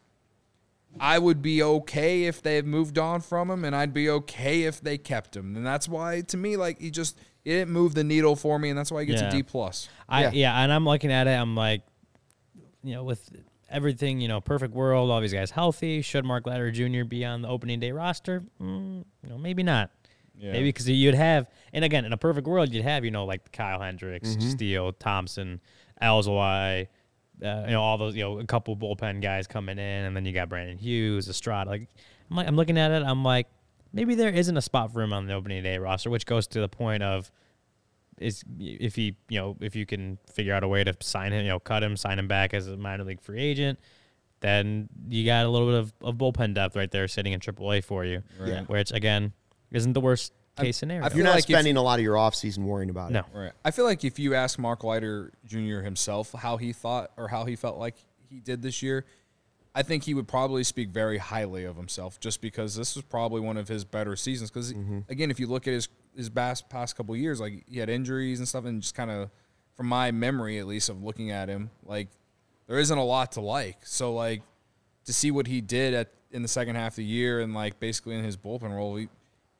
[0.98, 4.64] I would be okay if they had moved on from him, and I'd be okay
[4.64, 5.54] if they kept him.
[5.54, 8.70] And that's why, to me, like he just he didn't move the needle for me,
[8.70, 9.28] and that's why he gets Yeah.
[9.28, 9.88] a D plus.
[10.08, 10.30] I Yeah.
[10.32, 10.62] yeah.
[10.64, 11.30] and I'm looking at it.
[11.38, 11.82] I'm like,
[12.82, 13.30] you know, with
[13.68, 16.02] everything, you know, perfect world, all these guys healthy.
[16.02, 17.04] Should Mark Leiter Jr.
[17.04, 18.42] be on the opening day roster?
[18.60, 19.90] Mm, you know, maybe not.
[20.38, 20.52] Yeah.
[20.52, 23.52] Maybe because you'd have, and again, in a perfect world, you'd have, you know, like
[23.52, 24.48] Kyle Hendricks, Mm-hmm.
[24.50, 25.60] Steele, Thompson,
[26.02, 26.88] Alzolay,
[27.42, 30.24] uh, you know, all those, you know, a couple bullpen guys coming in, and then
[30.24, 31.70] you got Brandon Hughes, Estrada.
[31.70, 31.88] Like,
[32.30, 33.02] I'm like, I'm looking at it.
[33.02, 33.46] I'm like,
[33.92, 36.60] maybe there isn't a spot for him on the opening day roster, which goes to
[36.60, 37.30] the point of
[38.18, 41.44] is if he you know if you can figure out a way to sign him
[41.44, 43.78] you know cut him sign him back as a minor league free agent
[44.40, 47.84] then you got a little bit of, of bullpen depth right there sitting in AAA
[47.84, 48.62] for you Yeah.
[48.62, 49.32] which again
[49.72, 52.14] isn't the worst case scenario I You're not like if- spending a lot of your
[52.16, 53.24] offseason worrying about no it.
[53.32, 53.52] Right.
[53.64, 55.80] I feel like if you ask Mark Leiter Jr.
[55.80, 57.96] himself how he thought or how he felt like
[58.28, 59.04] he did this year,
[59.74, 63.42] I think he would probably speak very highly of himself just because this was probably
[63.42, 64.50] one of his better seasons.
[64.50, 65.00] Because mm-hmm.
[65.10, 68.38] again, if you look at his his past past couple years, like he had injuries
[68.38, 69.30] and stuff, and just kind of
[69.76, 72.08] from my memory at least of looking at him, like
[72.66, 73.78] there isn't a lot to like.
[73.84, 74.42] So like
[75.04, 77.78] to see what he did at in the second half of the year and like
[77.78, 79.08] basically in his bullpen role, he,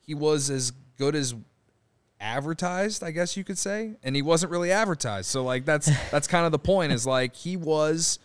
[0.05, 1.35] he was as good as
[2.19, 5.27] advertised, I guess you could say, and he wasn't really advertised.
[5.29, 8.19] So like that's that's kind of the point is like he was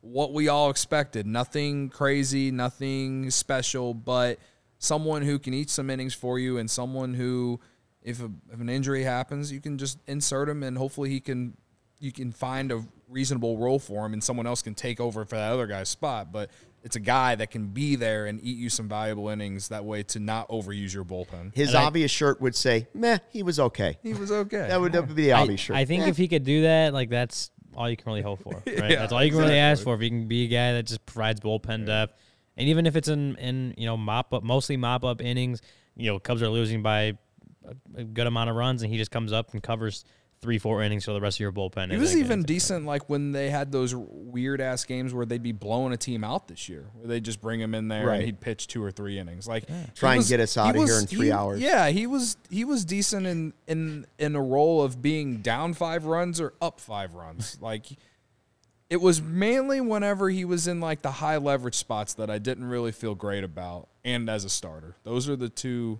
[0.00, 1.26] what we all expected.
[1.26, 4.38] Nothing crazy, nothing special, but
[4.78, 7.58] someone who can eat some innings for you and someone who
[8.08, 11.56] if, a, if an injury happens, you can just insert him and hopefully he can
[12.00, 15.34] you can find a reasonable role for him and someone else can take over for
[15.34, 16.48] that other guy's spot, but
[16.84, 20.04] it's a guy that can be there and eat you some valuable innings that way
[20.04, 21.52] to not overuse your bullpen.
[21.56, 23.98] His And I- obvious shirt would say, meh, he was okay.
[24.02, 24.68] He was okay.
[24.68, 25.76] That would, that would be the I, obvious shirt.
[25.76, 26.08] I think Eh.
[26.08, 29.00] if he could do that like that's all you can really hope for right Yeah,
[29.00, 31.04] that's all you can really ask for if you can be a guy that just
[31.04, 32.14] provides bullpen depth
[32.56, 35.60] and even if it's in in you know mop up mostly mop up innings
[35.96, 37.18] you know Cubs are losing by
[37.68, 40.04] a, a good amount of runs and he just comes up and covers
[40.40, 43.32] three four innings for the rest of your bullpen He was even decent, like when
[43.32, 46.86] they had those weird ass games where they'd be blowing a team out this year,
[46.94, 48.14] where they just bring him in there Right.
[48.18, 50.78] and he'd pitch two or three innings, like he Try and get us he outta
[50.84, 51.60] here in three he- hours.
[51.60, 56.04] Yeah, he was he was decent in in in a role of being down five
[56.04, 57.58] runs or up five runs.
[57.68, 57.86] Like
[58.88, 62.64] It was mainly whenever he was in like the high leverage spots that I didn't
[62.66, 64.94] really feel great about, and as a starter.
[65.02, 65.98] Those are the two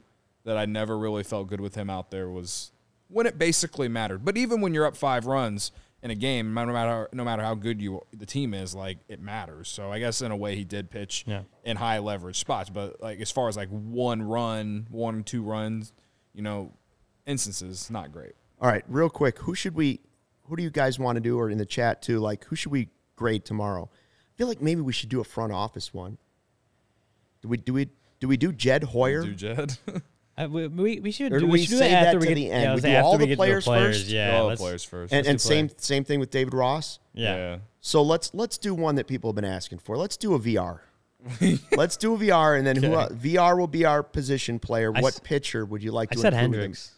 [0.49, 2.29] that I never really felt good with him out there.
[2.29, 2.73] Was
[3.09, 4.25] when it basically mattered.
[4.25, 5.71] But even when you're up five runs
[6.03, 9.21] in a game, no matter no matter how good you the team is, like it
[9.21, 9.69] matters.
[9.69, 11.43] So I guess in a way he did pitch Yeah.
[11.65, 12.71] in high leverage spots.
[12.71, 15.93] But like as far as like one run, one two runs,
[16.35, 16.73] you know,
[17.27, 18.33] instances, not great.
[18.61, 20.01] All right, real quick, who should we?
[20.45, 22.21] Who do you guys want to do, or in the chat too?
[22.21, 23.91] Like, who should we grade tomorrow?
[23.93, 26.17] I feel like maybe we should do a front office one.
[27.43, 27.89] Do we do we
[28.21, 29.23] do we do Jed Hoyer?
[29.23, 29.77] Do Jed?
[30.39, 32.13] Uh, we, we, we should Or do, do we we should do save it after
[32.13, 32.63] that we to get the end?
[32.63, 33.97] Yeah, We do all after we the players players.
[33.99, 34.09] first?
[34.09, 35.13] Yeah, All the players first.
[35.13, 35.85] and and same players.
[35.85, 37.01] same thing with David Ross.
[37.13, 37.59] Yeah.
[37.81, 39.97] So let's let's do one that people have been asking for.
[39.97, 40.81] Let's do a VR.
[41.77, 44.93] let's do a VR, and then who uh, VR will be our position player.
[44.95, 46.21] I what s- pitcher would you like I to?
[46.21, 46.93] said Hendricks.
[46.93, 46.98] in-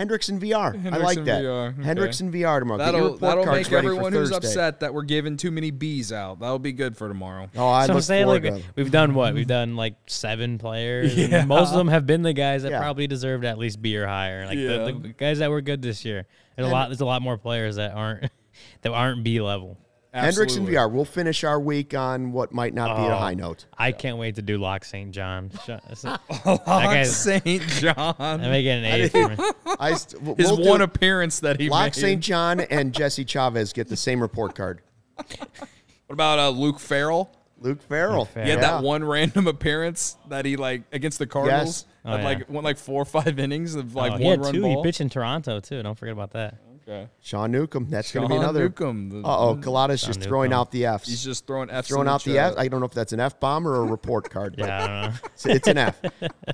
[0.00, 0.26] Hendricks.
[0.26, 0.92] Hendricks in VR.
[0.92, 1.42] I like that.
[1.44, 1.82] VR, okay.
[1.84, 2.78] Hendricks in VR tomorrow.
[2.78, 4.46] That'll report that'll make everyone who's Thursday.
[4.48, 6.40] upset that we're giving too many B's out.
[6.40, 7.48] That'll be good for tomorrow.
[7.56, 10.58] Oh, I so I'm look saying forward like we've done what we've done like seven
[10.58, 11.14] players.
[11.30, 11.44] Yeah.
[11.44, 12.80] most of them have been the guys that Yeah.
[12.80, 14.46] probably deserved at least B or higher.
[14.46, 16.26] Like the, the guys that were good this year.
[16.56, 16.88] There's a lot.
[16.88, 18.30] There's a lot more players that aren't
[18.82, 19.76] that aren't B level.
[20.12, 20.74] Hendricks in Absolutely.
[20.74, 20.90] VR.
[20.92, 23.16] We'll finish our week on what might not be a Oh.
[23.18, 23.66] high note.
[23.78, 25.12] I can't wait to do Locke St.
[25.12, 25.50] John.
[25.64, 25.66] Sh-
[26.02, 26.20] that
[26.66, 27.62] Locke St.
[27.68, 28.14] John.
[28.18, 29.36] I make it an A for me.
[29.78, 31.94] I st- we'll His do- one appearance that he Locke.
[31.94, 32.20] St.
[32.20, 34.80] John and Jesse Chavez get the same report card.
[35.16, 37.30] What about uh, Luke Farrell?
[37.60, 38.24] Luke Farrell.
[38.24, 38.44] Farrell.
[38.46, 38.70] He had Yeah.
[38.78, 41.84] that one random appearance that he like against the Cardinals.
[41.86, 41.86] Yes.
[42.04, 42.24] Oh, yeah.
[42.24, 44.62] like went like four or five innings of like Oh, he one had run two.
[44.62, 44.82] ball.
[44.82, 45.82] He pitched in Toronto too.
[45.82, 46.56] Don't forget about that.
[46.90, 47.08] Okay.
[47.20, 47.88] Sean Newcomb.
[47.88, 48.64] That's going to be Sean another.
[48.64, 50.60] Newcomb, Uh oh, Colada's just Sean throwing Newcomb.
[50.60, 51.08] out the F's.
[51.08, 52.52] He's just throwing F's throwing in out the chat.
[52.54, 52.58] F.
[52.58, 54.56] I don't know if that's an F bomb or a report card.
[54.58, 55.18] but Yeah, I don't know.
[55.34, 56.00] It's, it's an F.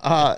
[0.03, 0.37] Uh,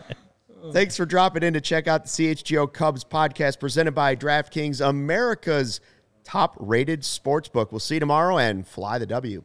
[0.73, 5.81] thanks for dropping in to check out the CHGO Cubs podcast presented by DraftKings, America's
[6.23, 7.73] top rated sports book.
[7.73, 9.43] We'll see you tomorrow and fly the W.